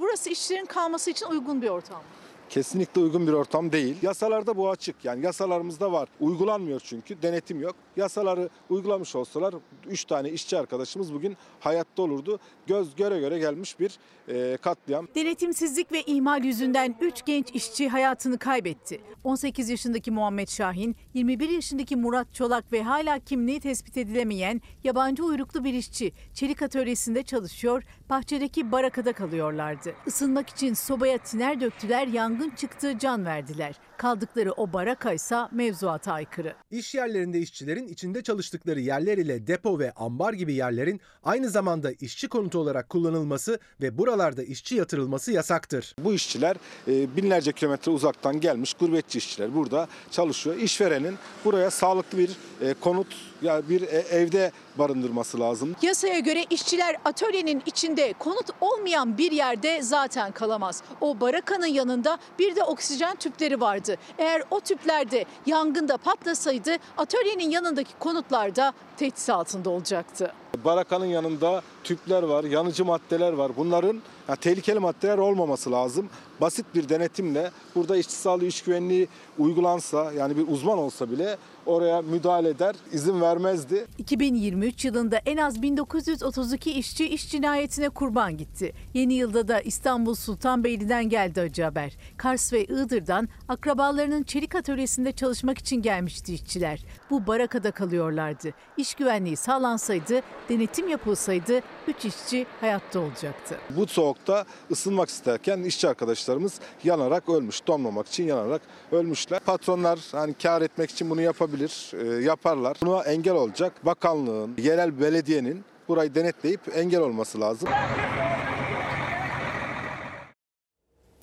Burası 0.01 0.31
işçilerin 0.31 0.67
kalması 0.67 1.11
için 1.11 1.27
uygun 1.27 1.63
bir 1.63 1.69
ortam. 1.69 2.03
Kesinlikle 2.49 3.01
uygun 3.01 3.27
bir 3.27 3.33
ortam 3.33 3.73
değil. 3.73 3.97
Yasalarda 4.03 4.57
bu 4.57 4.71
açık. 4.71 5.05
Yani 5.05 5.25
yasalarımızda 5.25 5.93
var. 5.93 6.09
Uygulanmıyor 6.21 6.81
çünkü. 6.85 7.23
Denetim 7.23 7.61
yok. 7.63 7.77
Yasaları 7.99 8.49
uygulamış 8.71 9.17
olsalar 9.17 9.55
3 9.87 10.05
tane 10.05 10.31
işçi 10.31 10.59
arkadaşımız 10.59 11.15
bugün 11.15 11.37
hayatta 11.61 12.03
olurdu. 12.03 12.39
Göz 12.67 12.97
göre 12.97 13.21
göre 13.21 13.39
gelmiş 13.39 13.81
bir 13.81 13.99
e, 14.29 14.57
katliam. 14.57 15.09
Denetimsizlik 15.15 15.93
ve 15.93 16.03
ihmal 16.03 16.45
yüzünden 16.45 16.95
3 17.01 17.25
genç 17.25 17.51
işçi 17.55 17.89
hayatını 17.89 18.39
kaybetti. 18.39 19.01
18 19.25 19.69
yaşındaki 19.69 20.11
Muhammed 20.11 20.49
Şahin, 20.49 20.97
21 21.15 21.49
yaşındaki 21.49 21.97
Murat 21.97 22.35
Çolak 22.35 22.73
ve 22.73 22.83
hala 22.83 23.19
kimliği 23.19 23.61
tespit 23.61 23.97
edilemeyen 23.97 24.61
yabancı 24.85 25.25
uyruklu 25.25 25.65
bir 25.65 25.75
işçi 25.75 26.13
çelik 26.35 26.63
atölyesinde 26.63 27.23
çalışıyor, 27.23 27.83
bahçedeki 28.11 28.73
barakada 28.73 29.13
kalıyorlardı. 29.13 29.95
Isınmak 30.07 30.49
için 30.49 30.75
sobaya 30.75 31.19
tiner 31.19 31.61
döktüler, 31.61 32.07
yangın 32.07 32.51
çıktı, 32.51 32.99
can 32.99 33.25
verdiler. 33.25 33.88
Kaldıkları 33.99 34.53
o 34.53 34.73
barakaysa 34.73 35.49
mevzuata 35.53 36.13
aykırı. 36.13 36.55
İş 36.71 36.95
yerlerinde 36.95 37.39
işçilerin 37.39 37.89
içinde 37.89 38.23
çalıştıkları 38.23 38.81
yerler 38.81 39.19
ile 39.19 39.47
depo 39.47 39.79
ve 39.79 39.93
ambar 39.93 40.33
gibi 40.33 40.55
yerlerin 40.55 41.01
aynı 41.25 41.51
zamanda 41.51 41.93
işçi 41.93 42.29
konutu 42.29 42.59
olarak 42.59 42.89
kullanılması 42.89 43.59
ve 43.81 43.99
buralarda 43.99 44.43
işçi 44.43 44.75
yatırılması 44.75 45.33
yasaktır. 45.33 45.95
Bu 45.99 46.15
işçiler 46.15 46.57
e, 46.89 47.17
binlerce 47.17 47.53
kilometre 47.53 47.93
uzaktan 47.93 48.41
gelmiş 48.41 48.75
gurbetçi 48.75 49.19
işçiler 49.19 49.55
burada 49.55 49.89
çalışıyor. 50.11 50.57
İşverenin 50.57 51.19
buraya 51.45 51.71
sağlıklı 51.71 52.19
bir 52.19 52.31
e, 52.61 52.75
konut 52.75 53.07
ya 53.43 53.69
bir 53.69 53.83
e, 53.83 53.87
evde 53.87 54.53
barındırması 54.79 55.41
lazım. 55.41 55.77
Yasaya 55.83 56.19
göre 56.19 56.45
işçiler 56.51 56.97
atölyenin 57.05 57.63
içinde 57.67 58.15
konut 58.19 58.47
olmayan 58.61 59.19
bir 59.19 59.33
yerde 59.33 59.83
zaten 59.83 60.33
kalamaz. 60.33 60.83
O 61.01 61.21
barakanın 61.21 61.67
yanında 61.67 62.19
bir 62.39 62.57
de 62.57 62.65
oksijen 62.65 63.17
tüpleri 63.17 63.61
vardı. 63.61 63.97
Eğer 64.19 64.43
o 64.51 64.61
tüplerde 64.61 65.25
yangında 65.47 65.97
patlasaydı 65.97 66.77
atölyenin 66.97 67.51
yanındaki 67.51 67.93
konutlar 67.99 68.57
da 68.57 68.73
tehdit 68.97 69.31
altında 69.31 69.71
olacaktı. 69.71 70.33
Barakanın 70.65 71.07
yanında 71.07 71.63
tüpler 71.85 72.23
var, 72.23 72.45
yanıcı 72.45 72.85
maddeler 72.85 73.33
var. 73.33 73.53
Bunların 73.57 74.03
yani 74.29 74.39
tehlikeli 74.39 74.79
maddeler 74.79 75.19
olmaması 75.19 75.73
lazım. 75.73 76.09
Basit 76.41 76.67
bir 76.75 76.89
denetimle 76.89 77.51
burada 77.75 77.97
işçi 77.97 78.13
sağlığı, 78.13 78.45
iş 78.45 78.63
güvenliği 78.63 79.09
uygulansa 79.39 80.13
yani 80.13 80.37
bir 80.37 80.49
uzman 80.49 80.79
olsa 80.79 81.11
bile 81.11 81.37
oraya 81.69 82.03
müdahale 82.03 82.49
eder, 82.49 82.77
izin 82.93 83.21
vermezdi. 83.21 83.87
2023 83.99 84.85
yılında 84.85 85.17
en 85.27 85.37
az 85.37 85.63
1932 85.63 86.73
işçi 86.73 87.09
iş 87.09 87.31
cinayetine 87.31 87.89
kurban 87.89 88.37
gitti. 88.37 88.73
Yeni 88.95 89.15
yılda 89.15 89.49
da 89.49 89.61
İstanbul 89.61 90.15
Sultanbeyli'den 90.15 91.09
geldi 91.09 91.41
acı 91.41 91.63
haber. 91.63 91.97
Kars 92.17 92.53
ve 92.53 92.65
Iğdır'dan 92.65 93.29
akrabalarının 93.49 94.23
çelik 94.23 94.55
atölyesinde 94.55 95.13
çalışmak 95.13 95.59
için 95.59 95.83
gelmişti 95.83 96.35
işçiler. 96.35 96.85
Bu 97.11 97.27
barakada 97.27 97.71
kalıyorlardı. 97.71 98.51
İş 98.77 98.95
güvenliği 98.95 99.37
sağlansaydı, 99.37 100.21
denetim 100.49 100.89
yapılsaydı 100.89 101.61
3 101.89 102.05
işçi 102.05 102.47
hayatta 102.61 103.01
olacaktı. 103.01 103.59
Bu 103.77 103.87
soğukta 103.87 104.45
ısınmak 104.71 105.09
isterken 105.09 105.63
işçi 105.63 105.89
arkadaşlarımız 105.89 106.61
yanarak 106.85 107.29
ölmüş. 107.29 107.67
Donmamak 107.67 108.07
için 108.07 108.25
yanarak 108.25 108.63
ölmüşler. 108.93 109.41
Patronlar 109.41 109.99
hani 110.13 110.35
kar 110.35 110.63
etmek 110.63 110.91
için 110.91 111.11
bunu 111.11 111.21
yapabilir, 111.21 111.58
e, 111.95 112.07
yaparlar. 112.25 112.77
Buna 112.83 113.03
engel 113.03 113.35
olacak 113.35 113.87
bakanlığın, 113.87 114.55
yerel 114.59 115.01
belediyenin 115.01 115.65
burayı 115.89 116.15
denetleyip 116.15 116.61
engel 116.75 117.01
olması 117.01 117.41
lazım. 117.41 117.69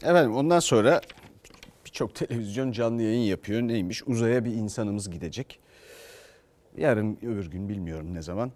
Efendim 0.02 0.36
ondan 0.36 0.60
sonra 0.60 1.02
birçok 1.86 2.16
televizyon 2.16 2.72
canlı 2.72 3.02
yayın 3.02 3.22
yapıyor. 3.22 3.62
Neymiş? 3.62 4.08
Uzaya 4.08 4.46
bir 4.46 4.52
insanımız 4.52 5.10
gidecek. 5.10 5.60
Yarın 6.78 7.18
öbür 7.22 7.52
gün 7.52 7.70
bilmiyorum 7.70 8.14
ne 8.14 8.22
zaman. 8.22 8.52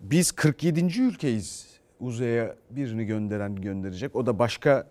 Biz 0.00 0.32
47. 0.32 1.00
ülkeyiz 1.00 1.66
uzaya 2.00 2.56
birini 2.70 3.04
gönderen 3.04 3.56
gönderecek. 3.56 4.16
O 4.16 4.26
da 4.26 4.38
başka 4.38 4.86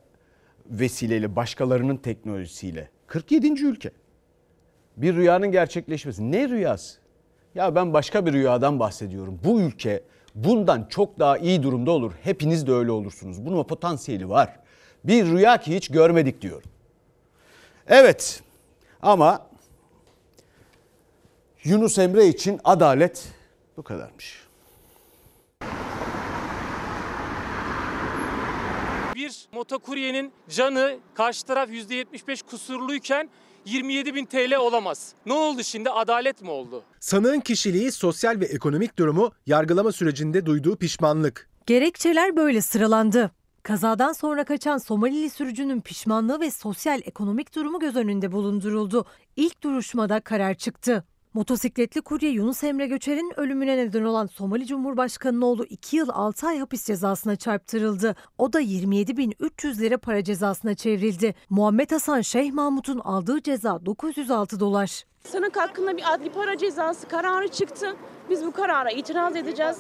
vesileyle, 0.66 1.36
başkalarının 1.36 1.98
teknolojisiyle. 1.98 2.90
47. 3.08 3.66
ülke. 3.66 3.92
Bir 4.98 5.16
rüyanın 5.16 5.52
gerçekleşmesi. 5.52 6.32
Ne 6.32 6.50
rüyası? 6.50 6.98
Ya 7.56 7.76
ben 7.76 7.94
başka 7.94 8.26
bir 8.26 8.34
rüyadan 8.34 8.80
bahsediyorum. 8.80 9.40
Bu 9.44 9.62
ülke 9.62 10.04
bundan 10.36 10.88
çok 10.90 11.20
daha 11.20 11.38
iyi 11.38 11.64
durumda 11.64 11.92
olur. 11.92 12.14
Hepiniz 12.24 12.68
de 12.68 12.72
öyle 12.72 12.92
olursunuz. 12.92 13.46
Bunun 13.46 13.64
potansiyeli 13.64 14.30
var. 14.30 14.60
Bir 15.04 15.26
rüya 15.26 15.58
ki 15.58 15.76
hiç 15.76 15.88
görmedik 15.88 16.42
diyorum. 16.42 16.70
Evet 17.88 18.44
ama 19.02 19.48
Yunus 21.64 21.98
Emre 21.98 22.28
için 22.28 22.60
adalet 22.64 23.28
bu 23.78 23.84
kadarmış. 23.84 24.48
Bir 29.16 29.48
motokuryenin 29.52 30.32
canı 30.50 30.98
karşı 31.14 31.46
taraf 31.46 31.70
%75 31.70 32.44
kusurluyken 32.44 33.30
27 33.68 34.16
bin 34.16 34.26
TL 34.26 34.56
olamaz. 34.56 35.14
Ne 35.26 35.34
oldu 35.34 35.64
şimdi? 35.64 35.90
Adalet 35.90 36.42
mi 36.42 36.50
oldu? 36.50 36.84
Sanığın 37.00 37.40
kişiliği, 37.40 37.92
sosyal 37.92 38.40
ve 38.40 38.46
ekonomik 38.46 39.00
durumu, 39.00 39.32
yargılama 39.46 39.92
sürecinde 39.92 40.46
duyduğu 40.46 40.76
pişmanlık. 40.76 41.50
Gerekçeler 41.66 42.36
böyle 42.36 42.62
sıralandı. 42.62 43.32
Kazadan 43.64 44.14
sonra 44.14 44.44
kaçan 44.44 44.78
Somalili 44.78 45.30
sürücünün 45.30 45.82
pişmanlığı 45.82 46.40
ve 46.40 46.52
sosyal 46.52 47.02
ekonomik 47.06 47.56
durumu 47.56 47.80
göz 47.80 47.96
önünde 47.96 48.32
bulunduruldu. 48.32 49.06
İlk 49.36 49.64
duruşmada 49.64 50.20
karar 50.20 50.54
çıktı. 50.54 51.04
Motosikletli 51.34 52.02
kurye 52.02 52.30
Yunus 52.30 52.64
Emre 52.64 52.88
Göçer'in 52.88 53.34
ölümüne 53.38 53.78
neden 53.78 54.04
olan 54.04 54.26
Somali 54.26 54.66
Cumhurbaşkanı'nın 54.66 55.42
oğlu 55.42 55.66
2 55.66 55.98
yıl 55.98 56.10
6 56.10 56.48
ay 56.48 56.60
hapis 56.60 56.86
cezasına 56.86 57.36
çarptırıldı. 57.36 58.16
O 58.38 58.54
da 58.54 58.62
27.300 58.62 59.80
lira 59.80 59.98
para 59.98 60.24
cezasına 60.24 60.76
çevrildi. 60.76 61.36
Muhammed 61.50 61.92
Hasan 61.92 62.22
Şeyh 62.22 62.52
Mahmut'un 62.52 63.00
aldığı 63.00 63.42
ceza 63.42 63.86
906 63.86 64.60
dolar. 64.60 65.04
Sanık 65.24 65.58
hakkında 65.58 65.98
bir 65.98 66.14
adli 66.14 66.32
para 66.32 66.58
cezası 66.58 67.08
kararı 67.08 67.48
çıktı. 67.48 67.96
Biz 68.30 68.46
bu 68.46 68.52
karara 68.52 68.92
itiraz 68.92 69.36
edeceğiz. 69.36 69.78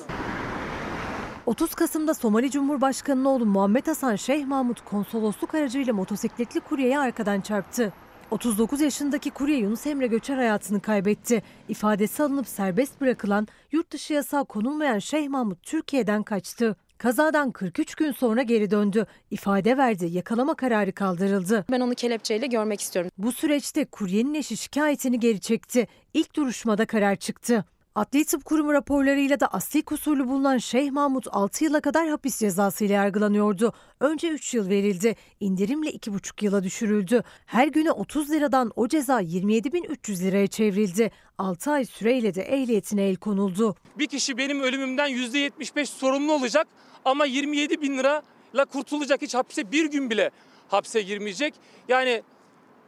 30 1.45 1.75
Kasım'da 1.75 2.13
Somali 2.13 2.51
Cumhurbaşkanı'nın 2.51 3.25
oğlu 3.25 3.45
Muhammed 3.45 3.87
Hasan 3.87 4.15
Şeyh 4.15 4.45
Mahmut 4.45 4.85
konsolosluk 4.85 5.55
aracıyla 5.55 5.93
motosikletli 5.93 6.59
kuryeyi 6.59 6.99
arkadan 6.99 7.41
çarptı. 7.41 7.93
39 8.31 8.81
yaşındaki 8.81 9.29
kurye 9.31 9.57
Yunus 9.57 9.87
Emre 9.87 10.07
Göçer 10.07 10.37
hayatını 10.37 10.81
kaybetti. 10.81 11.43
İfadesi 11.69 12.23
alınıp 12.23 12.47
serbest 12.47 13.01
bırakılan 13.01 13.47
yurt 13.71 13.91
dışı 13.91 14.13
yasağı 14.13 14.45
konulmayan 14.45 14.99
Şeyh 14.99 15.27
Mahmut 15.27 15.63
Türkiye'den 15.63 16.23
kaçtı. 16.23 16.75
Kazadan 16.97 17.51
43 17.51 17.95
gün 17.95 18.11
sonra 18.11 18.41
geri 18.41 18.71
döndü. 18.71 19.05
İfade 19.31 19.77
verdi, 19.77 20.05
yakalama 20.05 20.55
kararı 20.55 20.91
kaldırıldı. 20.91 21.65
Ben 21.71 21.79
onu 21.79 21.95
kelepçeyle 21.95 22.47
görmek 22.47 22.81
istiyorum. 22.81 23.11
Bu 23.17 23.31
süreçte 23.31 23.85
kuryenin 23.85 24.33
eşi 24.33 24.57
şikayetini 24.57 25.19
geri 25.19 25.39
çekti. 25.39 25.87
İlk 26.13 26.35
duruşmada 26.35 26.85
karar 26.85 27.15
çıktı. 27.15 27.65
Adli 27.97 28.25
Tıp 28.25 28.45
Kurumu 28.45 28.73
raporlarıyla 28.73 29.39
da 29.39 29.47
asli 29.47 29.81
kusurlu 29.81 30.27
bulunan 30.27 30.57
Şeyh 30.57 30.91
Mahmut 30.91 31.27
6 31.31 31.63
yıla 31.63 31.81
kadar 31.81 32.07
hapis 32.07 32.39
cezası 32.39 32.85
ile 32.85 32.93
yargılanıyordu. 32.93 33.73
Önce 33.99 34.27
3 34.27 34.53
yıl 34.53 34.69
verildi. 34.69 35.15
İndirimle 35.39 35.89
2,5 35.89 36.45
yıla 36.45 36.63
düşürüldü. 36.63 37.23
Her 37.45 37.67
güne 37.67 37.91
30 37.91 38.31
liradan 38.31 38.71
o 38.75 38.87
ceza 38.87 39.21
27.300 39.21 40.23
liraya 40.23 40.47
çevrildi. 40.47 41.11
6 41.37 41.71
ay 41.71 41.85
süreyle 41.85 42.35
de 42.35 42.41
ehliyetine 42.41 43.03
el 43.03 43.15
konuldu. 43.15 43.75
Bir 43.97 44.07
kişi 44.07 44.37
benim 44.37 44.61
ölümümden 44.61 45.09
%75 45.09 45.85
sorumlu 45.85 46.33
olacak 46.33 46.67
ama 47.05 47.25
27 47.25 47.81
bin 47.81 47.97
lirayla 47.97 48.65
kurtulacak. 48.71 49.21
Hiç 49.21 49.35
hapse 49.35 49.71
bir 49.71 49.85
gün 49.85 50.09
bile 50.09 50.31
hapse 50.67 51.01
girmeyecek. 51.01 51.53
Yani 51.87 52.23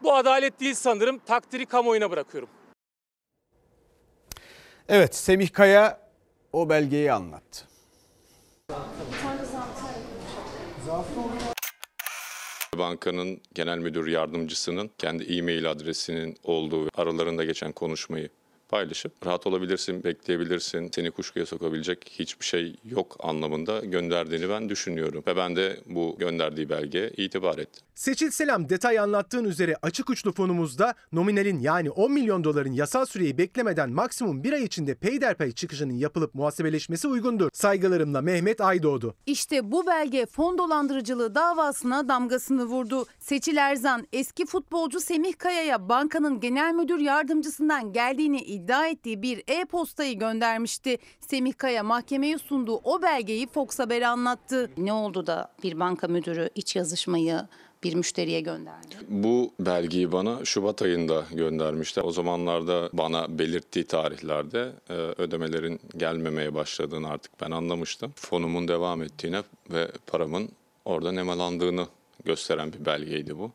bu 0.03 0.13
adalet 0.13 0.59
değil 0.59 0.75
sanırım. 0.75 1.19
Takdiri 1.25 1.65
kamuoyuna 1.65 2.11
bırakıyorum. 2.11 2.49
Evet 4.91 5.15
Semih 5.15 5.49
Kaya 5.49 5.99
o 6.53 6.69
belgeyi 6.69 7.11
anlattı. 7.11 7.65
Bankanın 12.77 13.41
genel 13.53 13.77
müdür 13.77 14.07
yardımcısının 14.07 14.91
kendi 14.97 15.37
e-mail 15.37 15.71
adresinin 15.71 16.37
olduğu 16.43 16.89
aralarında 16.95 17.43
geçen 17.43 17.71
konuşmayı 17.71 18.29
paylaşıp 18.69 19.25
rahat 19.25 19.47
olabilirsin, 19.47 20.03
bekleyebilirsin, 20.03 20.89
seni 20.95 21.11
kuşkuya 21.11 21.45
sokabilecek 21.45 22.11
hiçbir 22.19 22.45
şey 22.45 22.75
yok 22.85 23.17
anlamında 23.19 23.79
gönderdiğini 23.79 24.49
ben 24.49 24.69
düşünüyorum. 24.69 25.23
Ve 25.27 25.37
ben 25.37 25.55
de 25.55 25.79
bu 25.85 26.15
gönderdiği 26.19 26.69
belgeye 26.69 27.09
itibar 27.17 27.57
ettim. 27.57 27.83
Seçil 27.99 28.31
Selam 28.31 28.69
detay 28.69 28.99
anlattığın 28.99 29.43
üzere 29.43 29.75
açık 29.81 30.09
uçlu 30.09 30.31
fonumuzda 30.31 30.93
nominalin 31.11 31.59
yani 31.59 31.89
10 31.91 32.11
milyon 32.11 32.43
doların 32.43 32.71
yasal 32.71 33.05
süreyi 33.05 33.37
beklemeden 33.37 33.89
maksimum 33.89 34.43
bir 34.43 34.53
ay 34.53 34.63
içinde 34.63 34.95
peyderpey 34.95 35.51
çıkışının 35.51 35.93
yapılıp 35.93 36.35
muhasebeleşmesi 36.35 37.07
uygundur. 37.07 37.49
Saygılarımla 37.53 38.21
Mehmet 38.21 38.61
Aydoğdu. 38.61 39.15
İşte 39.25 39.71
bu 39.71 39.87
belge 39.87 40.25
fon 40.25 40.57
dolandırıcılığı 40.57 41.35
davasına 41.35 42.07
damgasını 42.07 42.65
vurdu. 42.65 43.05
Seçil 43.19 43.57
Erzan 43.57 44.07
eski 44.13 44.45
futbolcu 44.45 44.99
Semih 44.99 45.33
Kaya'ya 45.37 45.89
bankanın 45.89 46.39
genel 46.39 46.73
müdür 46.73 46.99
yardımcısından 46.99 47.93
geldiğini 47.93 48.41
iddia 48.59 48.87
ettiği 48.87 49.21
bir 49.21 49.43
e-postayı 49.47 50.19
göndermişti. 50.19 50.97
Semih 51.19 51.53
Kaya 51.57 51.83
mahkemeye 51.83 52.37
sunduğu 52.37 52.75
o 52.83 53.01
belgeyi 53.01 53.47
Fox 53.47 53.79
Haber'e 53.79 54.07
anlattı. 54.07 54.71
Ne 54.77 54.93
oldu 54.93 55.27
da 55.27 55.51
bir 55.63 55.79
banka 55.79 56.07
müdürü 56.07 56.49
iç 56.55 56.75
yazışmayı 56.75 57.41
bir 57.83 57.95
müşteriye 57.95 58.41
gönderdi? 58.41 58.95
Bu 59.07 59.53
belgeyi 59.59 60.11
bana 60.11 60.45
Şubat 60.45 60.81
ayında 60.81 61.25
göndermişler. 61.33 62.03
O 62.03 62.11
zamanlarda 62.11 62.89
bana 62.93 63.39
belirttiği 63.39 63.85
tarihlerde 63.85 64.71
e, 64.89 64.93
ödemelerin 64.93 65.79
gelmemeye 65.97 66.55
başladığını 66.55 67.09
artık 67.09 67.41
ben 67.41 67.51
anlamıştım. 67.51 68.13
Fonumun 68.15 68.67
devam 68.67 69.01
ettiğine 69.01 69.41
ve 69.71 69.91
paramın 70.07 70.49
orada 70.85 71.11
nemalandığını 71.11 71.87
gösteren 72.25 72.73
bir 72.73 72.85
belgeydi 72.85 73.37
bu. 73.37 73.51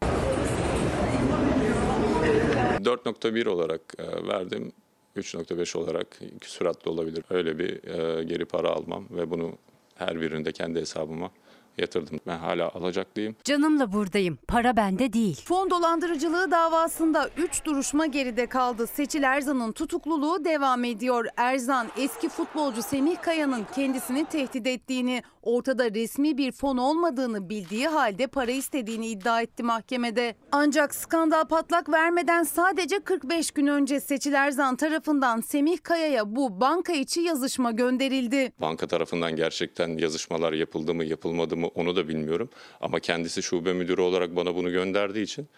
4.1 2.84 3.48
olarak 3.48 3.80
e, 3.98 4.28
verdim. 4.28 4.72
3.5 5.16 5.78
olarak 5.78 6.18
süratli 6.42 6.90
olabilir. 6.90 7.24
Öyle 7.30 7.58
bir 7.58 7.84
e, 7.84 8.24
geri 8.24 8.44
para 8.44 8.68
almam 8.68 9.06
ve 9.10 9.30
bunu 9.30 9.58
her 9.94 10.20
birinde 10.20 10.52
kendi 10.52 10.80
hesabıma 10.80 11.30
yatırdım. 11.78 12.20
Ben 12.26 12.38
hala 12.38 12.68
alacaklıyım. 12.68 13.36
Canımla 13.44 13.92
buradayım. 13.92 14.38
Para 14.48 14.76
bende 14.76 15.12
değil. 15.12 15.40
Fon 15.44 15.70
dolandırıcılığı 15.70 16.50
davasında 16.50 17.30
3 17.36 17.64
duruşma 17.64 18.06
geride 18.06 18.46
kaldı. 18.46 18.86
Seçil 18.86 19.22
Erzan'ın 19.22 19.72
tutukluluğu 19.72 20.44
devam 20.44 20.84
ediyor. 20.84 21.26
Erzan 21.36 21.86
eski 21.98 22.28
futbolcu 22.28 22.82
Semih 22.82 23.16
Kaya'nın 23.22 23.66
kendisini 23.74 24.24
tehdit 24.24 24.66
ettiğini, 24.66 25.22
ortada 25.42 25.90
resmi 25.90 26.38
bir 26.38 26.52
fon 26.52 26.76
olmadığını 26.76 27.48
bildiği 27.48 27.88
halde 27.88 28.26
para 28.26 28.50
istediğini 28.50 29.06
iddia 29.06 29.42
etti 29.42 29.62
mahkemede. 29.62 30.36
Ancak 30.52 30.94
skandal 30.94 31.44
patlak 31.44 31.88
vermeden 31.92 32.42
sadece 32.42 32.98
45 33.00 33.50
gün 33.50 33.66
önce 33.66 34.00
Seçil 34.00 34.32
Erzan 34.32 34.76
tarafından 34.76 35.40
Semih 35.40 35.78
Kaya'ya 35.82 36.36
bu 36.36 36.60
banka 36.60 36.92
içi 36.92 37.20
yazışma 37.20 37.70
gönderildi. 37.70 38.52
Banka 38.60 38.86
tarafından 38.86 39.36
gerçekten 39.36 39.98
yazışmalar 39.98 40.52
yapıldı 40.52 40.94
mı 40.94 41.04
yapılmadı 41.04 41.56
mı 41.56 41.63
onu 41.66 41.96
da 41.96 42.08
bilmiyorum. 42.08 42.48
Ama 42.80 43.00
kendisi 43.00 43.42
şube 43.42 43.72
müdürü 43.72 44.00
olarak 44.00 44.36
bana 44.36 44.54
bunu 44.54 44.70
gönderdiği 44.72 45.22
için 45.22 45.48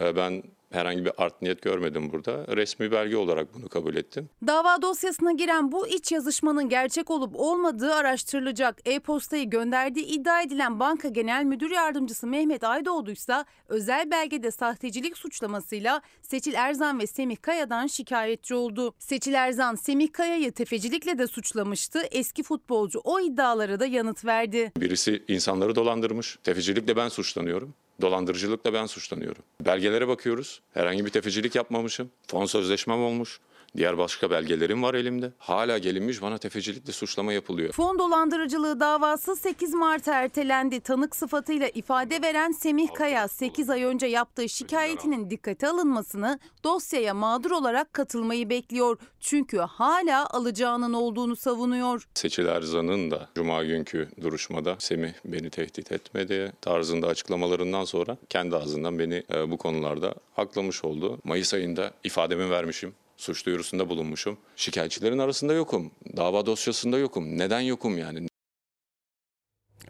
e, 0.00 0.16
ben 0.16 0.42
herhangi 0.74 1.04
bir 1.04 1.12
art 1.18 1.42
niyet 1.42 1.62
görmedim 1.62 2.12
burada. 2.12 2.56
Resmi 2.56 2.92
belge 2.92 3.16
olarak 3.16 3.54
bunu 3.54 3.68
kabul 3.68 3.96
ettim. 3.96 4.28
Dava 4.46 4.82
dosyasına 4.82 5.32
giren 5.32 5.72
bu 5.72 5.88
iç 5.88 6.12
yazışmanın 6.12 6.68
gerçek 6.68 7.10
olup 7.10 7.36
olmadığı 7.36 7.94
araştırılacak. 7.94 8.80
E-postayı 8.84 9.50
gönderdiği 9.50 10.06
iddia 10.06 10.42
edilen 10.42 10.80
banka 10.80 11.08
genel 11.08 11.44
müdür 11.44 11.70
yardımcısı 11.70 12.26
Mehmet 12.26 12.64
Aydoğdu 12.64 13.10
ise 13.10 13.44
özel 13.68 14.10
belgede 14.10 14.50
sahtecilik 14.50 15.18
suçlamasıyla 15.18 16.00
Seçil 16.22 16.54
Erzan 16.54 16.98
ve 17.00 17.06
Semih 17.06 17.36
Kaya'dan 17.42 17.86
şikayetçi 17.86 18.54
oldu. 18.54 18.94
Seçil 18.98 19.34
Erzan 19.34 19.74
Semih 19.74 20.12
Kaya'yı 20.12 20.52
tefecilikle 20.52 21.18
de 21.18 21.26
suçlamıştı. 21.26 22.02
Eski 22.10 22.42
futbolcu 22.42 23.00
o 23.04 23.20
iddialara 23.20 23.80
da 23.80 23.86
yanıt 23.86 24.24
verdi. 24.24 24.72
Birisi 24.76 25.24
insanları 25.28 25.74
dolandırmış. 25.74 26.38
Tefecilikle 26.44 26.96
ben 26.96 27.08
suçlanıyorum. 27.08 27.74
Dolandırıcılıkla 28.00 28.72
ben 28.72 28.86
suçlanıyorum. 28.86 29.42
Belgelere 29.60 30.08
bakıyoruz. 30.08 30.60
Herhangi 30.74 31.04
bir 31.04 31.10
tefecilik 31.10 31.54
yapmamışım. 31.54 32.10
Fon 32.26 32.46
sözleşmem 32.46 33.02
olmuş. 33.02 33.40
Diğer 33.76 33.98
başka 33.98 34.30
belgelerim 34.30 34.82
var 34.82 34.94
elimde. 34.94 35.32
Hala 35.38 35.78
gelinmiş 35.78 36.22
bana 36.22 36.38
tefecilikle 36.38 36.92
suçlama 36.92 37.32
yapılıyor. 37.32 37.72
Fon 37.72 37.98
dolandırıcılığı 37.98 38.80
davası 38.80 39.36
8 39.36 39.74
Mart 39.74 40.08
ertelendi. 40.08 40.80
Tanık 40.80 41.16
sıfatıyla 41.16 41.68
ifade 41.68 42.22
veren 42.22 42.52
Semih 42.52 42.88
Kaya 42.94 43.28
8 43.28 43.70
ay 43.70 43.82
önce 43.82 44.06
yaptığı 44.06 44.48
şikayetinin 44.48 45.30
dikkate 45.30 45.68
alınmasını, 45.68 46.38
dosyaya 46.64 47.14
mağdur 47.14 47.50
olarak 47.50 47.92
katılmayı 47.92 48.50
bekliyor. 48.50 48.98
Çünkü 49.20 49.58
hala 49.58 50.26
alacağının 50.30 50.92
olduğunu 50.92 51.36
savunuyor. 51.36 52.08
Seçil 52.14 52.46
Erzan'ın 52.46 53.10
da 53.10 53.28
Cuma 53.34 53.64
günkü 53.64 54.08
duruşmada 54.20 54.76
Semih 54.78 55.12
beni 55.24 55.50
tehdit 55.50 55.92
etmedi 55.92 56.52
tarzında 56.60 57.06
açıklamalarından 57.06 57.84
sonra 57.84 58.16
kendi 58.30 58.56
ağzından 58.56 58.98
beni 58.98 59.22
e, 59.34 59.50
bu 59.50 59.56
konularda 59.56 60.14
aklamış 60.36 60.84
oldu. 60.84 61.18
Mayıs 61.24 61.54
ayında 61.54 61.90
ifademi 62.04 62.50
vermişim 62.50 62.94
suç 63.24 63.46
duyurusunda 63.46 63.88
bulunmuşum. 63.88 64.38
Şikayetçilerin 64.56 65.18
arasında 65.18 65.52
yokum. 65.52 65.92
Dava 66.16 66.46
dosyasında 66.46 66.98
yokum. 66.98 67.38
Neden 67.38 67.60
yokum 67.60 67.98
yani? 67.98 68.28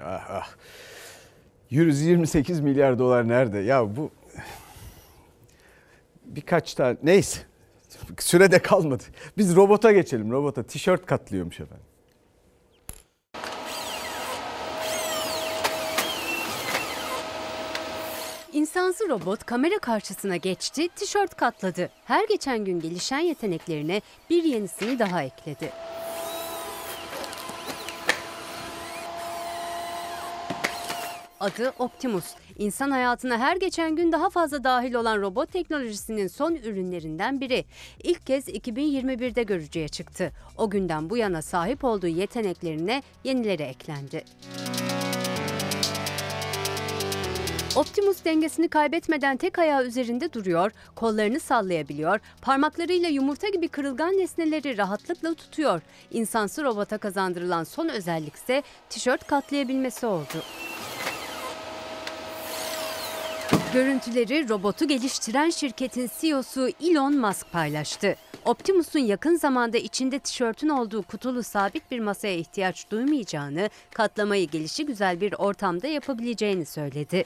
Ah 0.00 0.30
ah. 0.30 0.54
128 1.70 2.60
milyar 2.60 2.98
dolar 2.98 3.28
nerede? 3.28 3.58
Ya 3.58 3.96
bu 3.96 4.10
birkaç 6.24 6.74
tane 6.74 6.96
neyse 7.02 7.40
sürede 8.18 8.58
kalmadı. 8.58 9.04
Biz 9.38 9.56
robota 9.56 9.92
geçelim. 9.92 10.30
Robota 10.30 10.62
tişört 10.62 11.06
katlıyormuş 11.06 11.60
efendim. 11.60 11.86
İnsansı 18.74 19.08
robot 19.08 19.44
kamera 19.44 19.78
karşısına 19.78 20.36
geçti, 20.36 20.88
tişört 20.88 21.36
katladı. 21.36 21.90
Her 22.04 22.28
geçen 22.28 22.64
gün 22.64 22.80
gelişen 22.80 23.18
yeteneklerine 23.18 24.02
bir 24.30 24.44
yenisini 24.44 24.98
daha 24.98 25.22
ekledi. 25.22 25.72
Adı 31.40 31.72
Optimus. 31.78 32.24
İnsan 32.58 32.90
hayatına 32.90 33.38
her 33.38 33.56
geçen 33.56 33.96
gün 33.96 34.12
daha 34.12 34.30
fazla 34.30 34.64
dahil 34.64 34.94
olan 34.94 35.20
robot 35.20 35.52
teknolojisinin 35.52 36.26
son 36.26 36.54
ürünlerinden 36.54 37.40
biri. 37.40 37.64
İlk 38.02 38.26
kez 38.26 38.48
2021'de 38.48 39.42
görücüye 39.42 39.88
çıktı. 39.88 40.32
O 40.56 40.70
günden 40.70 41.10
bu 41.10 41.16
yana 41.16 41.42
sahip 41.42 41.84
olduğu 41.84 42.06
yeteneklerine 42.06 43.02
yenileri 43.24 43.62
eklendi. 43.62 44.24
Optimus 47.76 48.24
dengesini 48.24 48.68
kaybetmeden 48.68 49.36
tek 49.36 49.58
ayağı 49.58 49.84
üzerinde 49.84 50.32
duruyor, 50.32 50.72
kollarını 50.96 51.40
sallayabiliyor, 51.40 52.20
parmaklarıyla 52.42 53.08
yumurta 53.08 53.48
gibi 53.48 53.68
kırılgan 53.68 54.18
nesneleri 54.18 54.78
rahatlıkla 54.78 55.34
tutuyor. 55.34 55.82
İnsansı 56.10 56.64
robota 56.64 56.98
kazandırılan 56.98 57.64
son 57.64 57.88
özellik 57.88 58.34
ise 58.34 58.62
tişört 58.90 59.26
katlayabilmesi 59.26 60.06
oldu. 60.06 60.42
Görüntüleri 63.72 64.48
robotu 64.48 64.88
geliştiren 64.88 65.50
şirketin 65.50 66.10
CEO'su 66.20 66.68
Elon 66.80 67.16
Musk 67.18 67.52
paylaştı. 67.52 68.16
Optimus'un 68.44 68.98
yakın 69.00 69.36
zamanda 69.36 69.78
içinde 69.78 70.18
tişörtün 70.18 70.68
olduğu 70.68 71.02
kutulu 71.02 71.42
sabit 71.42 71.90
bir 71.90 72.00
masaya 72.00 72.36
ihtiyaç 72.36 72.90
duymayacağını, 72.90 73.70
katlamayı 73.94 74.48
gelişi 74.48 74.86
güzel 74.86 75.20
bir 75.20 75.34
ortamda 75.38 75.86
yapabileceğini 75.86 76.66
söyledi. 76.66 77.24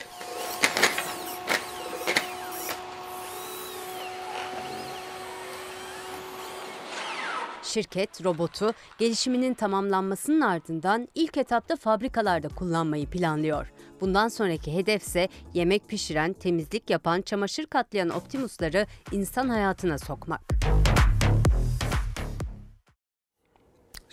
Şirket 7.62 8.25
robotu 8.25 8.73
gelişiminin 8.99 9.55
tamamlanmasının 9.55 10.41
ardından 10.41 11.09
ilk 11.14 11.37
etapta 11.37 11.77
fabrikalarda 11.77 12.49
kullanmayı 12.49 13.07
planlıyor. 13.07 13.73
Bundan 14.01 14.29
sonraki 14.29 14.75
hedef 14.75 15.03
ise 15.03 15.29
yemek 15.55 15.89
pişiren, 15.89 16.33
temizlik 16.33 16.91
yapan, 16.91 17.23
çamaşır 17.23 17.66
katlayan 17.66 18.09
Optimus'ları 18.09 18.87
insan 19.12 19.49
hayatına 19.49 19.99
sokmak. 19.99 20.41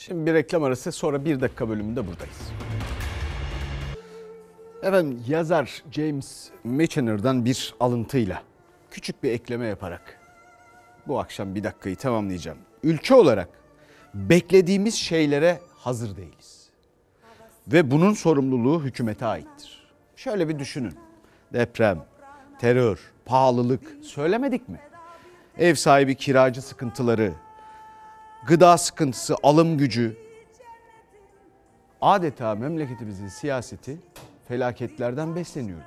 Şimdi 0.05 0.25
bir 0.25 0.33
reklam 0.33 0.63
arası 0.63 0.91
sonra 0.91 1.25
bir 1.25 1.41
dakika 1.41 1.69
bölümünde 1.69 2.07
buradayız. 2.07 2.51
Efendim 4.83 5.23
yazar 5.27 5.83
James 5.91 6.49
Michener'dan 6.63 7.45
bir 7.45 7.75
alıntıyla 7.79 8.43
küçük 8.91 9.23
bir 9.23 9.31
ekleme 9.31 9.65
yaparak 9.65 10.19
bu 11.07 11.19
akşam 11.19 11.55
bir 11.55 11.63
dakikayı 11.63 11.95
tamamlayacağım. 11.95 12.57
Ülke 12.83 13.15
olarak 13.15 13.49
beklediğimiz 14.13 14.95
şeylere 14.95 15.59
hazır 15.75 16.17
değiliz. 16.17 16.69
Ve 17.67 17.91
bunun 17.91 18.13
sorumluluğu 18.13 18.83
hükümete 18.83 19.25
aittir. 19.25 19.87
Şöyle 20.15 20.49
bir 20.49 20.59
düşünün. 20.59 20.95
Deprem, 21.53 22.05
terör, 22.59 22.99
pahalılık 23.25 23.83
söylemedik 24.01 24.69
mi? 24.69 24.79
Ev 25.57 25.75
sahibi 25.75 26.15
kiracı 26.15 26.61
sıkıntıları, 26.61 27.33
gıda 28.47 28.77
sıkıntısı, 28.77 29.35
alım 29.43 29.77
gücü. 29.77 30.17
Adeta 32.01 32.55
memleketimizin 32.55 33.27
siyaseti 33.27 33.97
felaketlerden 34.47 35.35
besleniyor. 35.35 35.81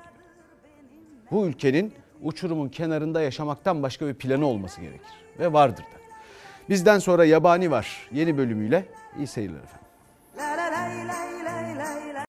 Bu 1.31 1.45
ülkenin 1.45 1.93
uçurumun 2.21 2.69
kenarında 2.69 3.21
yaşamaktan 3.21 3.83
başka 3.83 4.07
bir 4.07 4.13
planı 4.13 4.45
olması 4.45 4.81
gerekir 4.81 5.11
ve 5.39 5.53
vardır 5.53 5.83
da. 5.83 5.99
Bizden 6.69 6.99
sonra 6.99 7.25
Yabani 7.25 7.71
var 7.71 8.09
yeni 8.11 8.37
bölümüyle 8.37 8.85
iyi 9.17 9.27
seyirler 9.27 9.59
efendim. 9.59 9.88